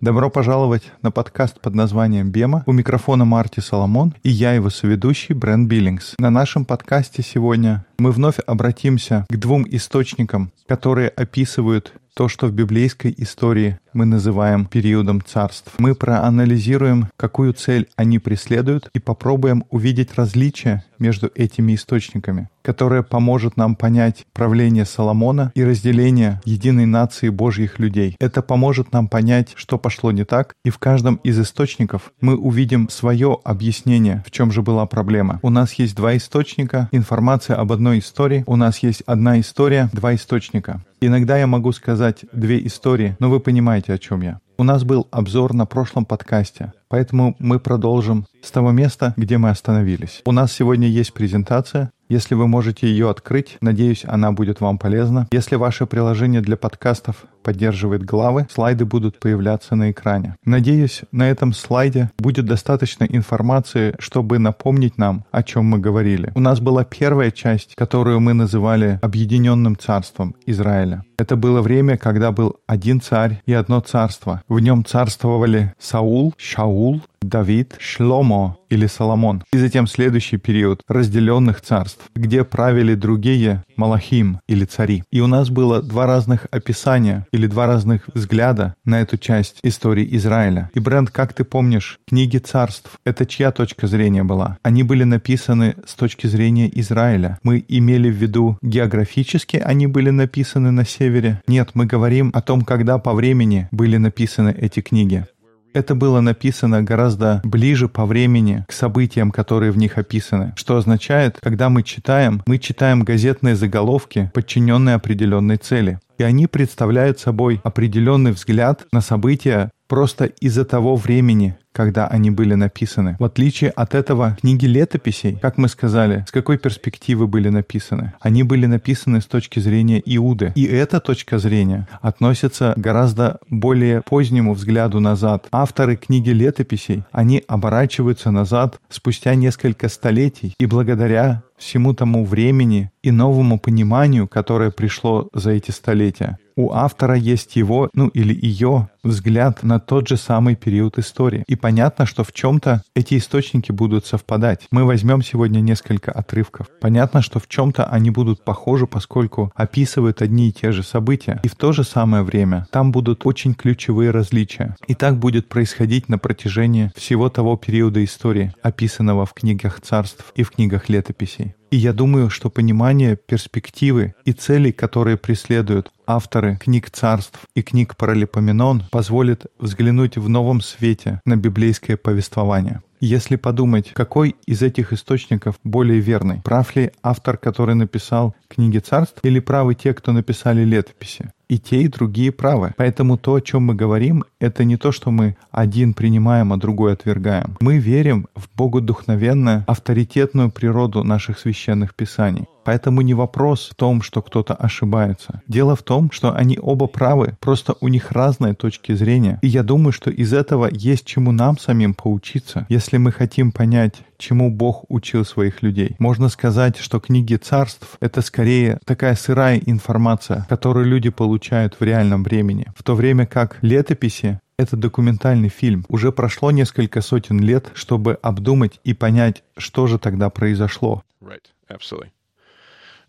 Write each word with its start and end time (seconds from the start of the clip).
Добро 0.00 0.30
пожаловать 0.30 0.92
на 1.02 1.10
подкаст 1.10 1.60
под 1.60 1.74
названием 1.74 2.30
«Бема». 2.30 2.62
У 2.64 2.72
микрофона 2.72 3.26
Марти 3.26 3.60
Соломон 3.60 4.14
и 4.22 4.30
я 4.30 4.54
его 4.54 4.70
соведущий 4.70 5.34
Брэн 5.34 5.68
Биллингс. 5.68 6.14
На 6.18 6.30
нашем 6.30 6.64
подкасте 6.64 7.22
сегодня 7.22 7.84
мы 7.98 8.12
вновь 8.12 8.38
обратимся 8.46 9.26
к 9.28 9.36
двум 9.36 9.66
источникам, 9.68 10.52
которые 10.66 11.10
описывают 11.10 11.92
то, 12.14 12.28
что 12.28 12.46
в 12.46 12.52
библейской 12.52 13.14
истории 13.16 13.78
мы 13.92 14.04
называем 14.04 14.66
периодом 14.66 15.22
царств. 15.24 15.72
Мы 15.78 15.94
проанализируем, 15.94 17.08
какую 17.16 17.52
цель 17.52 17.88
они 17.96 18.18
преследуют, 18.18 18.88
и 18.94 18.98
попробуем 18.98 19.64
увидеть 19.70 20.14
различия 20.14 20.84
между 20.98 21.30
этими 21.34 21.74
источниками, 21.74 22.48
которое 22.62 23.02
поможет 23.02 23.56
нам 23.56 23.74
понять 23.74 24.24
правление 24.32 24.84
Соломона 24.84 25.50
и 25.54 25.64
разделение 25.64 26.40
единой 26.44 26.86
нации 26.86 27.28
Божьих 27.28 27.78
людей. 27.78 28.16
Это 28.20 28.40
поможет 28.40 28.92
нам 28.92 29.08
понять, 29.08 29.52
что 29.56 29.78
пошло 29.78 30.12
не 30.12 30.24
так, 30.24 30.54
и 30.64 30.70
в 30.70 30.78
каждом 30.78 31.16
из 31.16 31.40
источников 31.40 32.12
мы 32.20 32.36
увидим 32.36 32.88
свое 32.88 33.38
объяснение, 33.44 34.22
в 34.26 34.30
чем 34.30 34.52
же 34.52 34.62
была 34.62 34.86
проблема. 34.86 35.40
У 35.42 35.50
нас 35.50 35.72
есть 35.74 35.96
два 35.96 36.16
источника, 36.16 36.88
информация 36.92 37.56
об 37.56 37.72
одной 37.72 37.98
истории, 37.98 38.44
у 38.46 38.56
нас 38.56 38.78
есть 38.78 39.02
одна 39.06 39.40
история, 39.40 39.90
два 39.92 40.14
источника. 40.14 40.82
Иногда 41.00 41.36
я 41.36 41.48
могу 41.48 41.72
сказать 41.72 42.01
две 42.32 42.66
истории, 42.66 43.16
но 43.20 43.30
вы 43.30 43.40
понимаете, 43.40 43.92
о 43.92 43.98
чем 43.98 44.22
я. 44.22 44.40
У 44.58 44.64
нас 44.64 44.84
был 44.84 45.08
обзор 45.10 45.54
на 45.54 45.66
прошлом 45.66 46.04
подкасте, 46.04 46.72
поэтому 46.88 47.34
мы 47.38 47.58
продолжим 47.58 48.26
с 48.42 48.50
того 48.50 48.70
места, 48.70 49.14
где 49.16 49.38
мы 49.38 49.50
остановились. 49.50 50.20
У 50.24 50.32
нас 50.32 50.52
сегодня 50.52 50.88
есть 50.88 51.12
презентация, 51.14 51.90
если 52.12 52.34
вы 52.34 52.46
можете 52.46 52.86
ее 52.86 53.08
открыть, 53.08 53.56
надеюсь, 53.62 54.04
она 54.06 54.32
будет 54.32 54.60
вам 54.60 54.76
полезна. 54.76 55.26
Если 55.32 55.56
ваше 55.56 55.86
приложение 55.86 56.42
для 56.42 56.58
подкастов 56.58 57.24
поддерживает 57.42 58.04
главы, 58.04 58.46
слайды 58.50 58.84
будут 58.84 59.18
появляться 59.18 59.74
на 59.76 59.90
экране. 59.90 60.36
Надеюсь, 60.44 61.02
на 61.10 61.30
этом 61.30 61.54
слайде 61.54 62.10
будет 62.18 62.44
достаточно 62.44 63.04
информации, 63.04 63.94
чтобы 63.98 64.38
напомнить 64.38 64.98
нам, 64.98 65.24
о 65.30 65.42
чем 65.42 65.64
мы 65.64 65.78
говорили. 65.78 66.32
У 66.34 66.40
нас 66.40 66.60
была 66.60 66.84
первая 66.84 67.30
часть, 67.30 67.74
которую 67.76 68.20
мы 68.20 68.34
называли 68.34 68.98
Объединенным 69.02 69.76
царством 69.78 70.34
Израиля. 70.44 71.04
Это 71.16 71.36
было 71.36 71.62
время, 71.62 71.96
когда 71.96 72.30
был 72.30 72.56
один 72.66 73.00
царь 73.00 73.40
и 73.46 73.54
одно 73.54 73.80
царство. 73.80 74.42
В 74.48 74.60
нем 74.60 74.84
царствовали 74.84 75.72
Саул, 75.78 76.34
Шаул, 76.36 77.00
Давид, 77.22 77.76
Шломо 77.78 78.56
или 78.68 78.86
Соломон. 78.86 79.42
И 79.52 79.58
затем 79.58 79.86
следующий 79.86 80.36
период 80.36 80.82
разделенных 80.88 81.60
царств, 81.60 82.02
где 82.14 82.44
правили 82.44 82.94
другие 82.94 83.64
Малахим 83.76 84.40
или 84.48 84.64
цари. 84.64 85.02
И 85.10 85.20
у 85.20 85.26
нас 85.26 85.50
было 85.50 85.82
два 85.82 86.06
разных 86.06 86.46
описания 86.50 87.26
или 87.32 87.46
два 87.46 87.66
разных 87.66 88.08
взгляда 88.14 88.74
на 88.84 89.00
эту 89.00 89.18
часть 89.18 89.58
истории 89.62 90.08
Израиля. 90.16 90.70
И, 90.74 90.80
Брент, 90.80 91.10
как 91.10 91.32
ты 91.32 91.44
помнишь, 91.44 91.98
книги 92.06 92.38
царств, 92.38 92.98
это 93.04 93.26
чья 93.26 93.50
точка 93.50 93.86
зрения 93.86 94.24
была? 94.24 94.58
Они 94.62 94.82
были 94.82 95.04
написаны 95.04 95.74
с 95.86 95.94
точки 95.94 96.26
зрения 96.26 96.70
Израиля. 96.80 97.38
Мы 97.42 97.64
имели 97.68 98.10
в 98.10 98.14
виду 98.14 98.58
географически 98.62 99.62
они 99.62 99.86
были 99.86 100.10
написаны 100.10 100.70
на 100.70 100.84
севере? 100.84 101.40
Нет, 101.46 101.70
мы 101.74 101.86
говорим 101.86 102.30
о 102.34 102.42
том, 102.42 102.62
когда 102.62 102.98
по 102.98 103.12
времени 103.14 103.68
были 103.70 103.96
написаны 103.96 104.54
эти 104.58 104.80
книги. 104.80 105.26
Это 105.74 105.94
было 105.94 106.20
написано 106.20 106.82
гораздо 106.82 107.40
ближе 107.44 107.88
по 107.88 108.04
времени 108.04 108.64
к 108.68 108.72
событиям, 108.72 109.30
которые 109.30 109.72
в 109.72 109.78
них 109.78 109.96
описаны. 109.96 110.52
Что 110.54 110.76
означает, 110.76 111.38
когда 111.42 111.70
мы 111.70 111.82
читаем, 111.82 112.42
мы 112.46 112.58
читаем 112.58 113.04
газетные 113.04 113.56
заголовки, 113.56 114.30
подчиненные 114.34 114.96
определенной 114.96 115.56
цели. 115.56 115.98
И 116.18 116.22
они 116.22 116.46
представляют 116.46 117.18
собой 117.18 117.60
определенный 117.64 118.32
взгляд 118.32 118.86
на 118.92 119.00
события 119.00 119.70
просто 119.92 120.24
из-за 120.24 120.64
того 120.64 120.96
времени, 120.96 121.54
когда 121.72 122.06
они 122.06 122.30
были 122.30 122.54
написаны. 122.54 123.16
В 123.18 123.24
отличие 123.24 123.68
от 123.68 123.94
этого, 123.94 124.38
книги 124.40 124.64
летописей, 124.64 125.38
как 125.42 125.58
мы 125.58 125.68
сказали, 125.68 126.24
с 126.26 126.30
какой 126.30 126.56
перспективы 126.56 127.26
были 127.26 127.50
написаны? 127.50 128.14
Они 128.20 128.42
были 128.42 128.64
написаны 128.64 129.20
с 129.20 129.26
точки 129.26 129.60
зрения 129.60 130.02
Иуды. 130.06 130.52
И 130.54 130.64
эта 130.64 130.98
точка 130.98 131.38
зрения 131.38 131.88
относится 132.00 132.72
к 132.74 132.80
гораздо 132.80 133.38
более 133.50 134.00
позднему 134.00 134.54
взгляду 134.54 134.98
назад. 134.98 135.46
Авторы 135.52 135.96
книги 135.96 136.30
летописей, 136.30 137.04
они 137.12 137.44
оборачиваются 137.46 138.30
назад 138.30 138.80
спустя 138.88 139.34
несколько 139.34 139.90
столетий, 139.90 140.54
и 140.58 140.64
благодаря 140.64 141.42
всему 141.62 141.94
тому 141.94 142.24
времени 142.24 142.90
и 143.02 143.10
новому 143.10 143.58
пониманию, 143.58 144.26
которое 144.26 144.70
пришло 144.70 145.28
за 145.32 145.52
эти 145.52 145.70
столетия. 145.70 146.38
У 146.56 146.72
автора 146.72 147.16
есть 147.16 147.56
его, 147.56 147.88
ну 147.94 148.08
или 148.08 148.34
ее, 148.34 148.88
взгляд 149.02 149.62
на 149.62 149.80
тот 149.80 150.08
же 150.08 150.16
самый 150.16 150.54
период 150.54 150.98
истории. 150.98 151.44
И 151.46 151.56
понятно, 151.56 152.06
что 152.06 152.24
в 152.24 152.32
чем-то 152.32 152.82
эти 152.94 153.16
источники 153.18 153.72
будут 153.72 154.06
совпадать. 154.06 154.66
Мы 154.70 154.84
возьмем 154.84 155.22
сегодня 155.22 155.60
несколько 155.60 156.12
отрывков. 156.12 156.66
Понятно, 156.80 157.22
что 157.22 157.40
в 157.40 157.48
чем-то 157.48 157.84
они 157.84 158.10
будут 158.10 158.44
похожи, 158.44 158.86
поскольку 158.86 159.52
описывают 159.54 160.22
одни 160.22 160.48
и 160.48 160.52
те 160.52 160.72
же 160.72 160.82
события. 160.82 161.40
И 161.42 161.48
в 161.48 161.56
то 161.56 161.72
же 161.72 161.84
самое 161.84 162.22
время 162.22 162.66
там 162.70 162.92
будут 162.92 163.26
очень 163.26 163.54
ключевые 163.54 164.10
различия. 164.10 164.76
И 164.86 164.94
так 164.94 165.18
будет 165.18 165.48
происходить 165.48 166.08
на 166.08 166.18
протяжении 166.18 166.92
всего 166.94 167.28
того 167.28 167.56
периода 167.56 168.04
истории, 168.04 168.54
описанного 168.62 169.26
в 169.26 169.32
книгах 169.32 169.80
царств 169.80 170.32
и 170.34 170.42
в 170.42 170.50
книгах 170.50 170.88
летописей. 170.88 171.54
И 171.72 171.76
я 171.76 171.94
думаю, 171.94 172.28
что 172.28 172.50
понимание 172.50 173.16
перспективы 173.16 174.14
и 174.26 174.34
целей, 174.34 174.72
которые 174.72 175.16
преследуют 175.16 175.90
авторы 176.06 176.58
книг 176.58 176.90
царств 176.90 177.40
и 177.54 177.62
книг 177.62 177.96
Паралипоменон, 177.96 178.82
позволит 178.90 179.46
взглянуть 179.58 180.18
в 180.18 180.28
новом 180.28 180.60
свете 180.60 181.22
на 181.24 181.34
библейское 181.36 181.96
повествование. 181.96 182.82
Если 183.00 183.36
подумать, 183.36 183.90
какой 183.94 184.36
из 184.44 184.60
этих 184.60 184.92
источников 184.92 185.58
более 185.64 186.00
верный? 186.00 186.42
Прав 186.44 186.76
ли 186.76 186.92
автор, 187.02 187.38
который 187.38 187.74
написал 187.74 188.36
книги 188.48 188.78
царств, 188.78 189.20
или 189.22 189.40
правы 189.40 189.74
те, 189.74 189.94
кто 189.94 190.12
написали 190.12 190.64
летописи? 190.64 191.32
И 191.52 191.58
те, 191.58 191.82
и 191.82 191.88
другие 191.88 192.32
правы. 192.32 192.72
Поэтому 192.78 193.18
то, 193.18 193.34
о 193.34 193.40
чем 193.40 193.64
мы 193.64 193.74
говорим, 193.74 194.24
это 194.40 194.64
не 194.64 194.76
то, 194.76 194.90
что 194.90 195.10
мы 195.10 195.36
один 195.50 195.92
принимаем, 195.92 196.52
а 196.52 196.56
другой 196.56 196.94
отвергаем. 196.94 197.56
Мы 197.60 197.76
верим 197.76 198.26
в 198.34 198.48
богодухновенную, 198.56 199.64
авторитетную 199.66 200.50
природу 200.50 201.04
наших 201.04 201.38
священных 201.38 201.94
писаний. 201.94 202.46
Поэтому 202.64 203.00
не 203.02 203.14
вопрос 203.14 203.70
в 203.70 203.74
том, 203.74 204.02
что 204.02 204.22
кто-то 204.22 204.54
ошибается. 204.54 205.42
Дело 205.46 205.76
в 205.76 205.82
том, 205.82 206.10
что 206.10 206.34
они 206.34 206.58
оба 206.60 206.86
правы, 206.86 207.36
просто 207.40 207.74
у 207.80 207.88
них 207.88 208.12
разные 208.12 208.54
точки 208.54 208.92
зрения. 208.92 209.38
И 209.42 209.48
я 209.48 209.62
думаю, 209.62 209.92
что 209.92 210.10
из 210.10 210.32
этого 210.32 210.68
есть 210.70 211.04
чему 211.04 211.32
нам 211.32 211.58
самим 211.58 211.94
поучиться, 211.94 212.66
если 212.68 212.96
мы 212.96 213.12
хотим 213.12 213.52
понять, 213.52 213.94
чему 214.18 214.50
Бог 214.50 214.84
учил 214.88 215.24
своих 215.24 215.62
людей. 215.62 215.96
Можно 215.98 216.28
сказать, 216.28 216.76
что 216.78 217.00
книги 217.00 217.34
царств— 217.34 217.96
это 218.00 218.22
скорее 218.22 218.78
такая 218.84 219.16
сырая 219.16 219.60
информация, 219.64 220.46
которую 220.48 220.86
люди 220.86 221.10
получают 221.10 221.76
в 221.78 221.82
реальном 221.82 222.22
времени, 222.22 222.66
в 222.76 222.82
то 222.82 222.94
время 222.94 223.26
как 223.26 223.58
летописи 223.62 224.40
это 224.58 224.76
документальный 224.76 225.48
фильм. 225.48 225.84
Уже 225.88 226.12
прошло 226.12 226.50
несколько 226.50 227.00
сотен 227.00 227.40
лет, 227.40 227.70
чтобы 227.74 228.18
обдумать 228.22 228.80
и 228.84 228.94
понять, 228.94 229.42
что 229.56 229.86
же 229.86 229.98
тогда 229.98 230.30
произошло. 230.30 231.02
Right, 231.20 231.46
absolutely. 231.68 232.10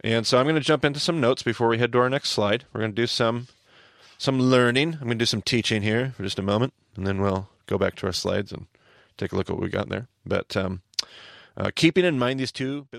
And 0.04 0.26
so 0.26 0.38
I'm 0.38 0.44
going 0.44 0.54
to 0.54 0.60
jump 0.60 0.84
into 0.84 1.00
some 1.00 1.20
notes 1.20 1.42
before 1.42 1.68
we 1.68 1.78
head 1.78 1.92
to 1.92 1.98
our 1.98 2.10
next 2.10 2.30
slide. 2.30 2.64
We're 2.72 2.80
going 2.80 2.92
to 2.92 3.02
do 3.02 3.06
some 3.06 3.48
some 4.18 4.40
learning. 4.40 4.94
I'm 4.94 5.06
going 5.06 5.18
to 5.18 5.22
do 5.22 5.26
some 5.26 5.42
teaching 5.42 5.82
here 5.82 6.12
for 6.16 6.22
just 6.24 6.38
a 6.38 6.42
moment, 6.42 6.72
and 6.96 7.06
then 7.06 7.20
we'll 7.20 7.48
go 7.66 7.78
back 7.78 7.94
to 7.96 8.06
our 8.06 8.12
slides 8.12 8.52
and 8.52 8.66
take 9.16 9.32
a 9.32 9.36
look 9.36 9.48
at 9.50 9.54
what 9.56 9.62
we 9.62 9.68
got 9.68 9.88
there. 9.88 10.08
But 10.26 10.56
um, 10.56 10.82
Uh, 11.58 11.72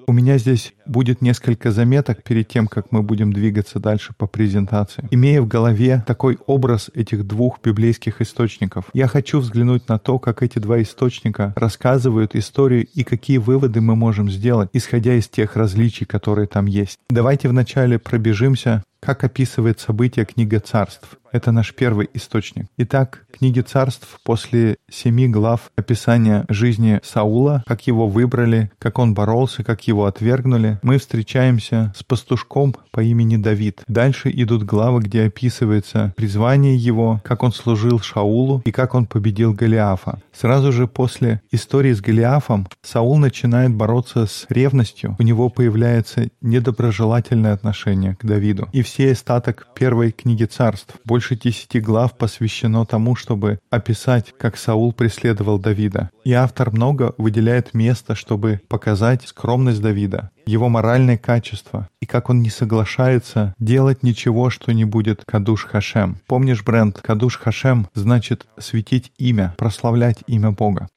У 0.07 0.11
меня 0.11 0.37
здесь 0.37 0.73
будет 0.86 1.22
несколько 1.22 1.70
заметок 1.70 2.22
перед 2.22 2.48
тем, 2.48 2.66
как 2.66 2.92
мы 2.92 3.02
будем 3.02 3.32
двигаться 3.32 3.78
дальше 3.78 4.12
по 4.16 4.26
презентации. 4.26 5.06
Имея 5.10 5.42
в 5.42 5.48
голове 5.48 6.04
такой 6.06 6.38
образ 6.46 6.90
этих 6.94 7.26
двух 7.26 7.60
библейских 7.62 8.20
источников, 8.20 8.86
я 8.92 9.06
хочу 9.06 9.40
взглянуть 9.40 9.88
на 9.88 9.98
то, 9.98 10.18
как 10.18 10.42
эти 10.42 10.58
два 10.58 10.80
источника 10.82 11.52
рассказывают 11.56 12.34
историю 12.36 12.86
и 12.94 13.04
какие 13.04 13.38
выводы 13.38 13.80
мы 13.80 13.96
можем 13.96 14.30
сделать, 14.30 14.70
исходя 14.72 15.14
из 15.14 15.28
тех 15.28 15.56
различий, 15.56 16.06
которые 16.06 16.46
там 16.46 16.66
есть. 16.66 16.98
Давайте 17.10 17.48
вначале 17.48 17.98
пробежимся 17.98 18.82
как 19.04 19.22
описывает 19.22 19.80
события 19.80 20.24
книга 20.24 20.60
царств. 20.60 21.18
Это 21.30 21.52
наш 21.52 21.74
первый 21.74 22.08
источник. 22.14 22.66
Итак, 22.78 23.26
книги 23.32 23.60
царств 23.60 24.20
после 24.24 24.76
семи 24.90 25.28
глав 25.28 25.70
описания 25.76 26.46
жизни 26.48 27.00
Саула, 27.02 27.62
как 27.66 27.86
его 27.86 28.08
выбрали, 28.08 28.70
как 28.78 28.98
он 28.98 29.12
боролся, 29.12 29.62
как 29.62 29.86
его 29.86 30.06
отвергнули, 30.06 30.73
мы 30.82 30.98
встречаемся 30.98 31.92
с 31.96 32.02
пастушком 32.02 32.74
по 32.90 33.00
имени 33.00 33.36
Давид. 33.36 33.82
Дальше 33.88 34.30
идут 34.30 34.62
главы, 34.62 35.00
где 35.00 35.24
описывается 35.24 36.12
призвание 36.16 36.76
его, 36.76 37.20
как 37.24 37.42
он 37.42 37.52
служил 37.52 38.00
Шаулу 38.00 38.62
и 38.64 38.72
как 38.72 38.94
он 38.94 39.06
победил 39.06 39.52
Голиафа. 39.52 40.20
Сразу 40.32 40.72
же 40.72 40.86
после 40.86 41.40
истории 41.50 41.92
с 41.92 42.00
Голиафом 42.00 42.66
Саул 42.82 43.18
начинает 43.18 43.74
бороться 43.74 44.26
с 44.26 44.46
ревностью, 44.48 45.16
у 45.18 45.22
него 45.22 45.48
появляется 45.48 46.28
недоброжелательное 46.40 47.52
отношение 47.52 48.16
к 48.16 48.24
Давиду. 48.24 48.68
И 48.72 48.82
все 48.82 49.12
остаток 49.12 49.68
первой 49.74 50.12
книги 50.12 50.44
царств, 50.44 50.94
больше 51.04 51.36
десяти 51.36 51.80
глав 51.80 52.16
посвящено 52.16 52.84
тому, 52.86 53.16
чтобы 53.16 53.58
описать, 53.70 54.34
как 54.38 54.56
Саул 54.56 54.92
преследовал 54.92 55.58
Давида. 55.58 56.10
И 56.24 56.32
автор 56.32 56.70
много 56.70 57.14
выделяет 57.18 57.74
места, 57.74 58.14
чтобы 58.14 58.60
показать 58.68 59.26
скромность 59.26 59.80
Давида, 59.80 60.30
его 60.46 60.68
моральные 60.68 61.18
качества 61.18 61.88
и 62.00 62.06
как 62.06 62.30
он 62.30 62.42
не 62.42 62.50
соглашается 62.50 63.54
делать 63.58 64.02
ничего, 64.02 64.50
что 64.50 64.72
не 64.72 64.84
будет 64.84 65.22
Кадуш 65.26 65.64
Хашем. 65.64 66.18
Помнишь, 66.26 66.62
бренд 66.64 67.00
Кадуш 67.00 67.38
Хашем 67.38 67.88
значит 67.94 68.46
светить 68.58 69.12
имя, 69.18 69.54
прославлять 69.58 70.18
имя 70.26 70.50
Бога. 70.50 70.88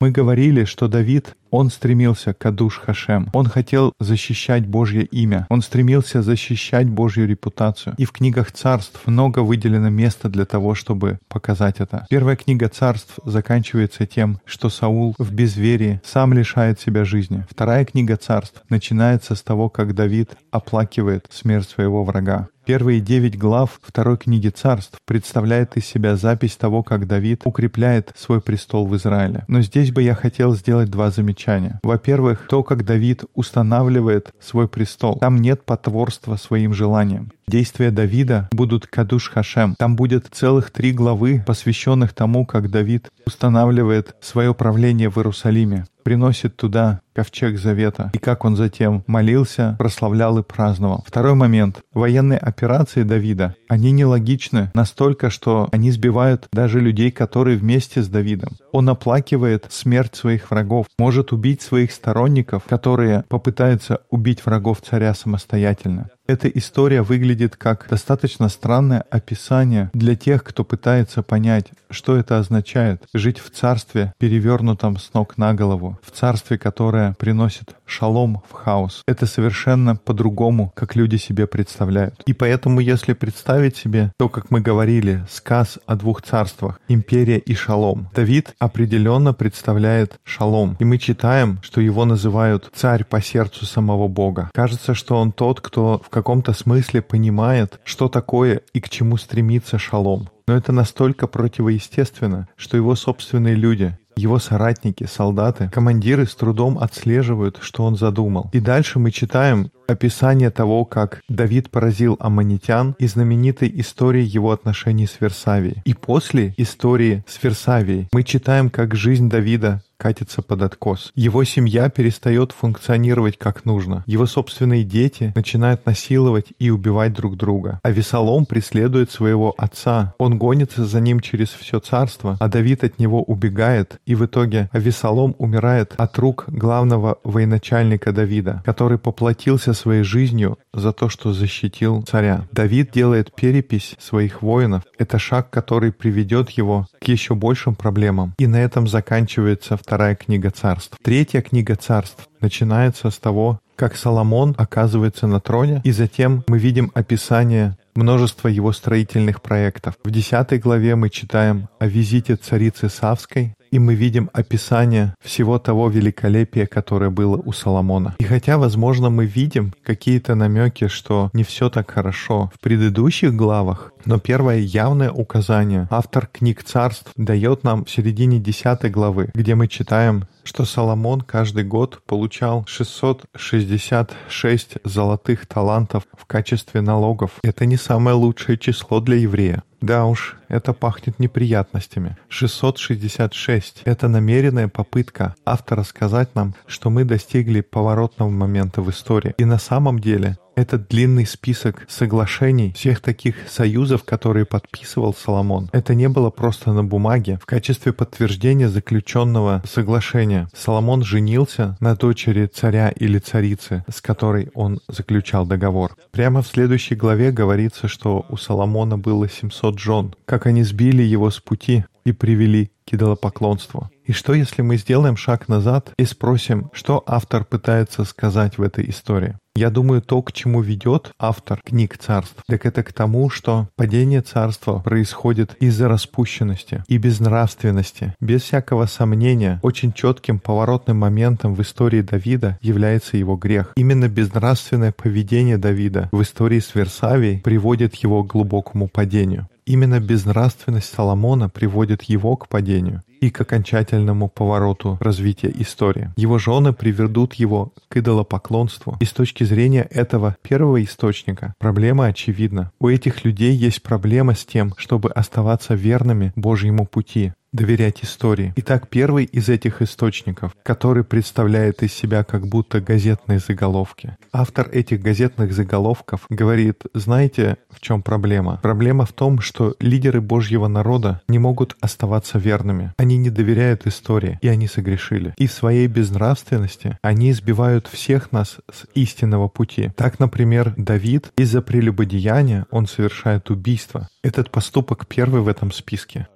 Мы 0.00 0.12
говорили, 0.12 0.62
что 0.62 0.86
Давид, 0.86 1.34
он 1.50 1.70
стремился 1.70 2.32
к 2.32 2.46
Адуш 2.46 2.78
Хашем. 2.78 3.30
Он 3.32 3.46
хотел 3.46 3.92
защищать 3.98 4.64
Божье 4.64 5.02
имя. 5.02 5.44
Он 5.50 5.60
стремился 5.60 6.22
защищать 6.22 6.88
Божью 6.88 7.26
репутацию. 7.26 7.96
И 7.98 8.04
в 8.04 8.12
книгах 8.12 8.52
царств 8.52 9.04
много 9.06 9.40
выделено 9.40 9.88
места 9.88 10.28
для 10.28 10.44
того, 10.44 10.76
чтобы 10.76 11.18
показать 11.26 11.80
это. 11.80 12.06
Первая 12.10 12.36
книга 12.36 12.68
царств 12.68 13.18
заканчивается 13.24 14.06
тем, 14.06 14.38
что 14.44 14.70
Саул 14.70 15.16
в 15.18 15.32
безверии 15.32 16.00
сам 16.04 16.32
лишает 16.32 16.78
себя 16.78 17.04
жизни. 17.04 17.44
Вторая 17.50 17.84
книга 17.84 18.16
царств 18.16 18.62
начинается 18.68 19.34
с 19.34 19.42
того, 19.42 19.68
как 19.68 19.96
Давид 19.96 20.36
оплакивает 20.52 21.26
смерть 21.30 21.68
своего 21.68 22.04
врага. 22.04 22.48
Первые 22.68 23.00
девять 23.00 23.38
глав 23.38 23.80
второй 23.82 24.18
книги 24.18 24.50
царств 24.50 24.98
представляют 25.06 25.78
из 25.78 25.86
себя 25.86 26.16
запись 26.16 26.54
того, 26.54 26.82
как 26.82 27.06
Давид 27.06 27.40
укрепляет 27.46 28.12
свой 28.14 28.42
престол 28.42 28.86
в 28.86 28.94
Израиле. 28.94 29.46
Но 29.48 29.62
здесь 29.62 29.90
бы 29.90 30.02
я 30.02 30.14
хотел 30.14 30.54
сделать 30.54 30.90
два 30.90 31.10
замечания. 31.10 31.80
Во-первых, 31.82 32.46
то, 32.46 32.62
как 32.62 32.84
Давид 32.84 33.24
устанавливает 33.32 34.32
свой 34.38 34.68
престол. 34.68 35.16
Там 35.16 35.36
нет 35.36 35.64
потворства 35.64 36.36
своим 36.36 36.74
желаниям. 36.74 37.32
Действия 37.46 37.90
Давида 37.90 38.50
будут 38.52 38.86
Кадуш 38.86 39.30
Хашем. 39.30 39.74
Там 39.78 39.96
будет 39.96 40.26
целых 40.30 40.70
три 40.70 40.92
главы, 40.92 41.42
посвященных 41.46 42.12
тому, 42.12 42.44
как 42.44 42.70
Давид 42.70 43.08
устанавливает 43.24 44.14
свое 44.20 44.52
правление 44.52 45.08
в 45.08 45.16
Иерусалиме 45.16 45.86
приносит 46.08 46.56
туда 46.56 47.02
ковчег 47.12 47.58
завета, 47.58 48.10
и 48.14 48.18
как 48.18 48.46
он 48.46 48.56
затем 48.56 49.04
молился, 49.06 49.76
прославлял 49.78 50.38
и 50.38 50.42
праздновал. 50.42 51.04
Второй 51.06 51.34
момент. 51.34 51.82
Военные 51.92 52.38
операции 52.38 53.02
Давида, 53.02 53.56
они 53.68 53.90
нелогичны 53.90 54.70
настолько, 54.72 55.28
что 55.28 55.68
они 55.70 55.90
сбивают 55.90 56.48
даже 56.50 56.80
людей, 56.80 57.10
которые 57.10 57.58
вместе 57.58 58.02
с 58.02 58.08
Давидом. 58.08 58.56
Он 58.72 58.88
оплакивает 58.88 59.66
смерть 59.68 60.16
своих 60.16 60.50
врагов, 60.50 60.86
может 60.98 61.32
убить 61.32 61.60
своих 61.60 61.92
сторонников, 61.92 62.62
которые 62.66 63.24
попытаются 63.28 64.00
убить 64.08 64.46
врагов 64.46 64.80
царя 64.80 65.12
самостоятельно. 65.12 66.08
Эта 66.28 66.46
история 66.48 67.00
выглядит 67.00 67.56
как 67.56 67.86
достаточно 67.88 68.50
странное 68.50 69.00
описание 69.10 69.88
для 69.94 70.14
тех, 70.14 70.44
кто 70.44 70.62
пытается 70.62 71.22
понять, 71.22 71.68
что 71.88 72.18
это 72.18 72.38
означает 72.38 73.02
жить 73.14 73.38
в 73.38 73.48
царстве, 73.50 74.12
перевернутом 74.18 74.98
с 74.98 75.14
ног 75.14 75.38
на 75.38 75.54
голову, 75.54 75.98
в 76.02 76.10
царстве, 76.10 76.58
которое 76.58 77.14
приносит 77.14 77.74
шалом 77.86 78.42
в 78.46 78.52
хаос. 78.52 79.02
Это 79.06 79.24
совершенно 79.24 79.96
по-другому, 79.96 80.70
как 80.76 80.96
люди 80.96 81.16
себе 81.16 81.46
представляют. 81.46 82.22
И 82.26 82.34
поэтому, 82.34 82.80
если 82.80 83.14
представить 83.14 83.78
себе 83.78 84.12
то, 84.18 84.28
как 84.28 84.50
мы 84.50 84.60
говорили, 84.60 85.24
сказ 85.30 85.78
о 85.86 85.96
двух 85.96 86.20
царствах, 86.20 86.78
империя 86.88 87.38
и 87.38 87.54
шалом, 87.54 88.10
Давид 88.14 88.54
определенно 88.58 89.32
представляет 89.32 90.18
шалом. 90.24 90.76
И 90.78 90.84
мы 90.84 90.98
читаем, 90.98 91.58
что 91.62 91.80
его 91.80 92.04
называют 92.04 92.70
царь 92.74 93.04
по 93.04 93.22
сердцу 93.22 93.64
самого 93.64 94.08
Бога. 94.08 94.50
Кажется, 94.52 94.92
что 94.92 95.16
он 95.16 95.32
тот, 95.32 95.62
кто 95.62 96.02
в 96.04 96.17
каком-то 96.18 96.52
смысле 96.52 97.00
понимает, 97.00 97.80
что 97.84 98.08
такое 98.08 98.62
и 98.72 98.80
к 98.80 98.88
чему 98.88 99.16
стремится 99.16 99.78
шалом. 99.78 100.28
Но 100.48 100.56
это 100.56 100.72
настолько 100.72 101.26
противоестественно, 101.26 102.48
что 102.56 102.76
его 102.76 102.96
собственные 102.96 103.54
люди, 103.54 103.96
его 104.16 104.40
соратники, 104.40 105.04
солдаты, 105.04 105.70
командиры 105.72 106.26
с 106.26 106.34
трудом 106.34 106.78
отслеживают, 106.78 107.58
что 107.60 107.84
он 107.84 107.96
задумал. 107.96 108.50
И 108.52 108.58
дальше 108.58 108.98
мы 108.98 109.12
читаем 109.12 109.70
описание 109.88 110.50
того, 110.50 110.84
как 110.84 111.22
Давид 111.28 111.70
поразил 111.70 112.16
аммонитян 112.20 112.94
и 112.98 113.06
знаменитой 113.06 113.72
истории 113.80 114.22
его 114.22 114.52
отношений 114.52 115.06
с 115.06 115.20
Версавией. 115.20 115.82
И 115.84 115.94
после 115.94 116.54
истории 116.58 117.24
с 117.26 117.42
Версавией 117.42 118.08
мы 118.12 118.22
читаем, 118.22 118.70
как 118.70 118.94
жизнь 118.94 119.28
Давида 119.28 119.82
катится 119.98 120.42
под 120.42 120.62
откос. 120.62 121.12
Его 121.16 121.44
семья 121.44 121.90
перестает 121.90 122.52
функционировать 122.52 123.36
как 123.36 123.64
нужно. 123.64 124.04
Его 124.06 124.26
собственные 124.26 124.84
дети 124.84 125.32
начинают 125.34 125.84
насиловать 125.86 126.46
и 126.58 126.70
убивать 126.70 127.12
друг 127.12 127.36
друга. 127.36 127.80
А 127.82 127.90
Весолом 127.90 128.46
преследует 128.46 129.10
своего 129.10 129.54
отца. 129.58 130.14
Он 130.18 130.38
гонится 130.38 130.86
за 130.86 131.00
ним 131.00 131.20
через 131.20 131.48
все 131.48 131.80
царство, 131.80 132.36
а 132.38 132.48
Давид 132.48 132.84
от 132.84 132.98
него 133.00 133.22
убегает. 133.22 134.00
И 134.06 134.14
в 134.14 134.24
итоге 134.24 134.70
Авесолом 134.72 135.34
умирает 135.38 135.94
от 135.96 136.16
рук 136.18 136.44
главного 136.46 137.18
военачальника 137.24 138.12
Давида, 138.12 138.62
который 138.64 138.98
поплатился 138.98 139.74
своей 139.78 140.02
жизнью 140.02 140.58
за 140.74 140.92
то, 140.92 141.08
что 141.08 141.32
защитил 141.32 142.02
царя. 142.02 142.46
Давид 142.52 142.90
делает 142.92 143.34
перепись 143.34 143.96
своих 143.98 144.42
воинов. 144.42 144.82
Это 144.98 145.18
шаг, 145.18 145.50
который 145.50 145.92
приведет 145.92 146.50
его 146.50 146.86
к 147.00 147.04
еще 147.04 147.34
большим 147.34 147.74
проблемам. 147.74 148.34
И 148.38 148.46
на 148.46 148.56
этом 148.56 148.86
заканчивается 148.86 149.76
вторая 149.76 150.14
книга 150.14 150.50
царств. 150.50 150.96
Третья 151.02 151.40
книга 151.40 151.76
царств 151.76 152.28
начинается 152.40 153.10
с 153.10 153.18
того, 153.18 153.60
как 153.76 153.96
Соломон 153.96 154.54
оказывается 154.58 155.28
на 155.28 155.40
троне, 155.40 155.80
и 155.84 155.92
затем 155.92 156.42
мы 156.48 156.58
видим 156.58 156.90
описание 156.94 157.78
множества 157.94 158.48
его 158.48 158.72
строительных 158.72 159.40
проектов. 159.40 159.94
В 160.04 160.10
десятой 160.10 160.58
главе 160.58 160.96
мы 160.96 161.10
читаем 161.10 161.68
о 161.78 161.86
визите 161.86 162.36
царицы 162.36 162.88
Савской, 162.88 163.54
и 163.70 163.78
мы 163.78 163.94
видим 163.94 164.30
описание 164.32 165.14
всего 165.22 165.58
того 165.58 165.88
великолепия, 165.88 166.66
которое 166.66 167.10
было 167.10 167.36
у 167.36 167.52
Соломона. 167.52 168.16
И 168.18 168.24
хотя, 168.24 168.56
возможно, 168.58 169.10
мы 169.10 169.26
видим 169.26 169.74
какие-то 169.82 170.34
намеки, 170.34 170.88
что 170.88 171.30
не 171.32 171.44
все 171.44 171.70
так 171.70 171.90
хорошо 171.90 172.50
в 172.54 172.60
предыдущих 172.60 173.34
главах, 173.34 173.92
но 174.04 174.18
первое 174.18 174.58
явное 174.58 175.10
указание 175.10 175.88
автор 175.90 176.26
книг 176.26 176.62
царств 176.62 177.10
дает 177.16 177.64
нам 177.64 177.84
в 177.84 177.90
середине 177.90 178.38
10 178.38 178.90
главы, 178.90 179.30
где 179.34 179.54
мы 179.54 179.68
читаем, 179.68 180.24
что 180.44 180.64
Соломон 180.64 181.20
каждый 181.20 181.64
год 181.64 182.00
получал 182.06 182.64
666 182.66 184.78
золотых 184.82 185.46
талантов 185.46 186.04
в 186.16 186.24
качестве 186.24 186.80
налогов. 186.80 187.32
Это 187.42 187.66
не 187.66 187.76
самое 187.76 188.16
лучшее 188.16 188.56
число 188.56 189.00
для 189.00 189.16
еврея. 189.16 189.62
Да 189.80 190.06
уж, 190.06 190.36
это 190.48 190.72
пахнет 190.72 191.20
неприятностями. 191.20 192.16
666— 192.28 193.82
это 193.84 194.08
намеренная 194.08 194.68
попытка 194.68 195.36
автора 195.44 195.84
сказать 195.84 196.34
нам, 196.34 196.54
что 196.66 196.90
мы 196.90 197.04
достигли 197.04 197.60
поворотного 197.60 198.28
момента 198.28 198.82
в 198.82 198.90
истории. 198.90 199.34
И 199.38 199.44
на 199.44 199.58
самом 199.58 200.00
деле 200.00 200.36
этот 200.58 200.88
длинный 200.88 201.24
список 201.24 201.86
соглашений, 201.88 202.72
всех 202.72 203.00
таких 203.00 203.36
союзов, 203.48 204.02
которые 204.02 204.44
подписывал 204.44 205.14
Соломон, 205.14 205.70
это 205.72 205.94
не 205.94 206.08
было 206.08 206.30
просто 206.30 206.72
на 206.72 206.82
бумаге. 206.82 207.38
В 207.40 207.46
качестве 207.46 207.92
подтверждения 207.92 208.68
заключенного 208.68 209.62
соглашения 209.64 210.48
Соломон 210.52 211.04
женился 211.04 211.76
на 211.78 211.94
дочери 211.94 212.46
царя 212.46 212.88
или 212.88 213.18
царицы, 213.18 213.84
с 213.88 214.00
которой 214.00 214.50
он 214.54 214.80
заключал 214.88 215.46
договор. 215.46 215.96
Прямо 216.10 216.42
в 216.42 216.48
следующей 216.48 216.96
главе 216.96 217.30
говорится, 217.30 217.86
что 217.86 218.26
у 218.28 218.36
Соломона 218.36 218.98
было 218.98 219.28
700 219.28 219.78
жен, 219.78 220.14
как 220.24 220.46
они 220.46 220.64
сбили 220.64 221.02
его 221.02 221.30
с 221.30 221.38
пути 221.38 221.84
и 222.04 222.12
привели 222.12 222.72
к 222.88 222.94
идолопоклонству. 222.94 223.90
И 224.04 224.12
что, 224.12 224.32
если 224.32 224.62
мы 224.62 224.78
сделаем 224.78 225.16
шаг 225.16 225.48
назад 225.48 225.92
и 225.98 226.04
спросим, 226.04 226.70
что 226.72 227.04
автор 227.06 227.44
пытается 227.44 228.04
сказать 228.04 228.56
в 228.56 228.62
этой 228.62 228.88
истории? 228.88 229.36
Я 229.58 229.70
думаю, 229.70 230.02
то, 230.02 230.22
к 230.22 230.30
чему 230.32 230.62
ведет 230.62 231.10
автор 231.18 231.60
книг 231.64 231.98
царств, 231.98 232.44
так 232.46 232.64
это 232.64 232.84
к 232.84 232.92
тому, 232.92 233.28
что 233.28 233.68
падение 233.74 234.20
царства 234.20 234.78
происходит 234.78 235.56
из-за 235.58 235.88
распущенности 235.88 236.84
и 236.86 236.96
безнравственности. 236.96 238.14
Без 238.20 238.42
всякого 238.42 238.86
сомнения, 238.86 239.58
очень 239.64 239.92
четким 239.92 240.38
поворотным 240.38 240.98
моментом 240.98 241.56
в 241.56 241.62
истории 241.62 242.02
Давида 242.02 242.56
является 242.62 243.16
его 243.16 243.34
грех. 243.34 243.72
Именно 243.74 244.08
безнравственное 244.08 244.92
поведение 244.92 245.58
Давида 245.58 246.08
в 246.12 246.22
истории 246.22 246.60
с 246.60 246.76
Версавией 246.76 247.40
приводит 247.40 247.96
его 247.96 248.22
к 248.22 248.30
глубокому 248.30 248.86
падению. 248.86 249.48
Именно 249.66 249.98
безнравственность 249.98 250.94
Соломона 250.94 251.48
приводит 251.48 252.04
его 252.04 252.36
к 252.36 252.48
падению. 252.48 253.02
И 253.20 253.30
к 253.30 253.40
окончательному 253.40 254.28
повороту 254.28 254.98
развития 255.00 255.52
истории. 255.56 256.10
Его 256.16 256.38
жены 256.38 256.72
приведут 256.72 257.34
его 257.34 257.72
к 257.88 257.96
идолопоклонству. 257.96 258.96
И 259.00 259.04
с 259.04 259.12
точки 259.12 259.44
зрения 259.44 259.86
этого 259.90 260.36
первого 260.42 260.82
источника 260.82 261.54
проблема 261.58 262.06
очевидна. 262.06 262.72
У 262.80 262.88
этих 262.88 263.24
людей 263.24 263.54
есть 263.54 263.82
проблема 263.82 264.34
с 264.34 264.44
тем, 264.44 264.74
чтобы 264.76 265.10
оставаться 265.10 265.74
верными 265.74 266.32
Божьему 266.36 266.86
пути 266.86 267.32
доверять 267.52 268.04
истории. 268.04 268.52
Итак, 268.56 268.88
первый 268.88 269.24
из 269.24 269.48
этих 269.48 269.82
источников, 269.82 270.54
который 270.62 271.04
представляет 271.04 271.82
из 271.82 271.92
себя 271.92 272.24
как 272.24 272.46
будто 272.46 272.80
газетные 272.80 273.38
заголовки. 273.38 274.16
Автор 274.32 274.68
этих 274.70 275.00
газетных 275.00 275.52
заголовков 275.52 276.26
говорит, 276.28 276.84
знаете, 276.94 277.56
в 277.70 277.80
чем 277.80 278.02
проблема? 278.02 278.60
Проблема 278.62 279.06
в 279.06 279.12
том, 279.12 279.40
что 279.40 279.74
лидеры 279.80 280.20
Божьего 280.20 280.68
народа 280.68 281.22
не 281.28 281.38
могут 281.38 281.76
оставаться 281.80 282.38
верными. 282.38 282.92
Они 282.98 283.16
не 283.16 283.30
доверяют 283.30 283.86
истории, 283.86 284.38
и 284.42 284.48
они 284.48 284.68
согрешили. 284.68 285.34
И 285.38 285.46
в 285.46 285.52
своей 285.52 285.86
безнравственности 285.86 286.98
они 287.02 287.30
избивают 287.30 287.86
всех 287.86 288.32
нас 288.32 288.58
с 288.70 288.86
истинного 288.94 289.48
пути. 289.48 289.90
Так, 289.96 290.18
например, 290.18 290.74
Давид 290.76 291.32
из-за 291.36 291.62
прелюбодеяния 291.62 292.66
он 292.70 292.86
совершает 292.86 293.50
убийство. 293.50 294.08
Этот 294.22 294.50
поступок 294.50 295.06
первый 295.06 295.40
в 295.42 295.48
этом 295.48 295.72
списке. 295.72 296.28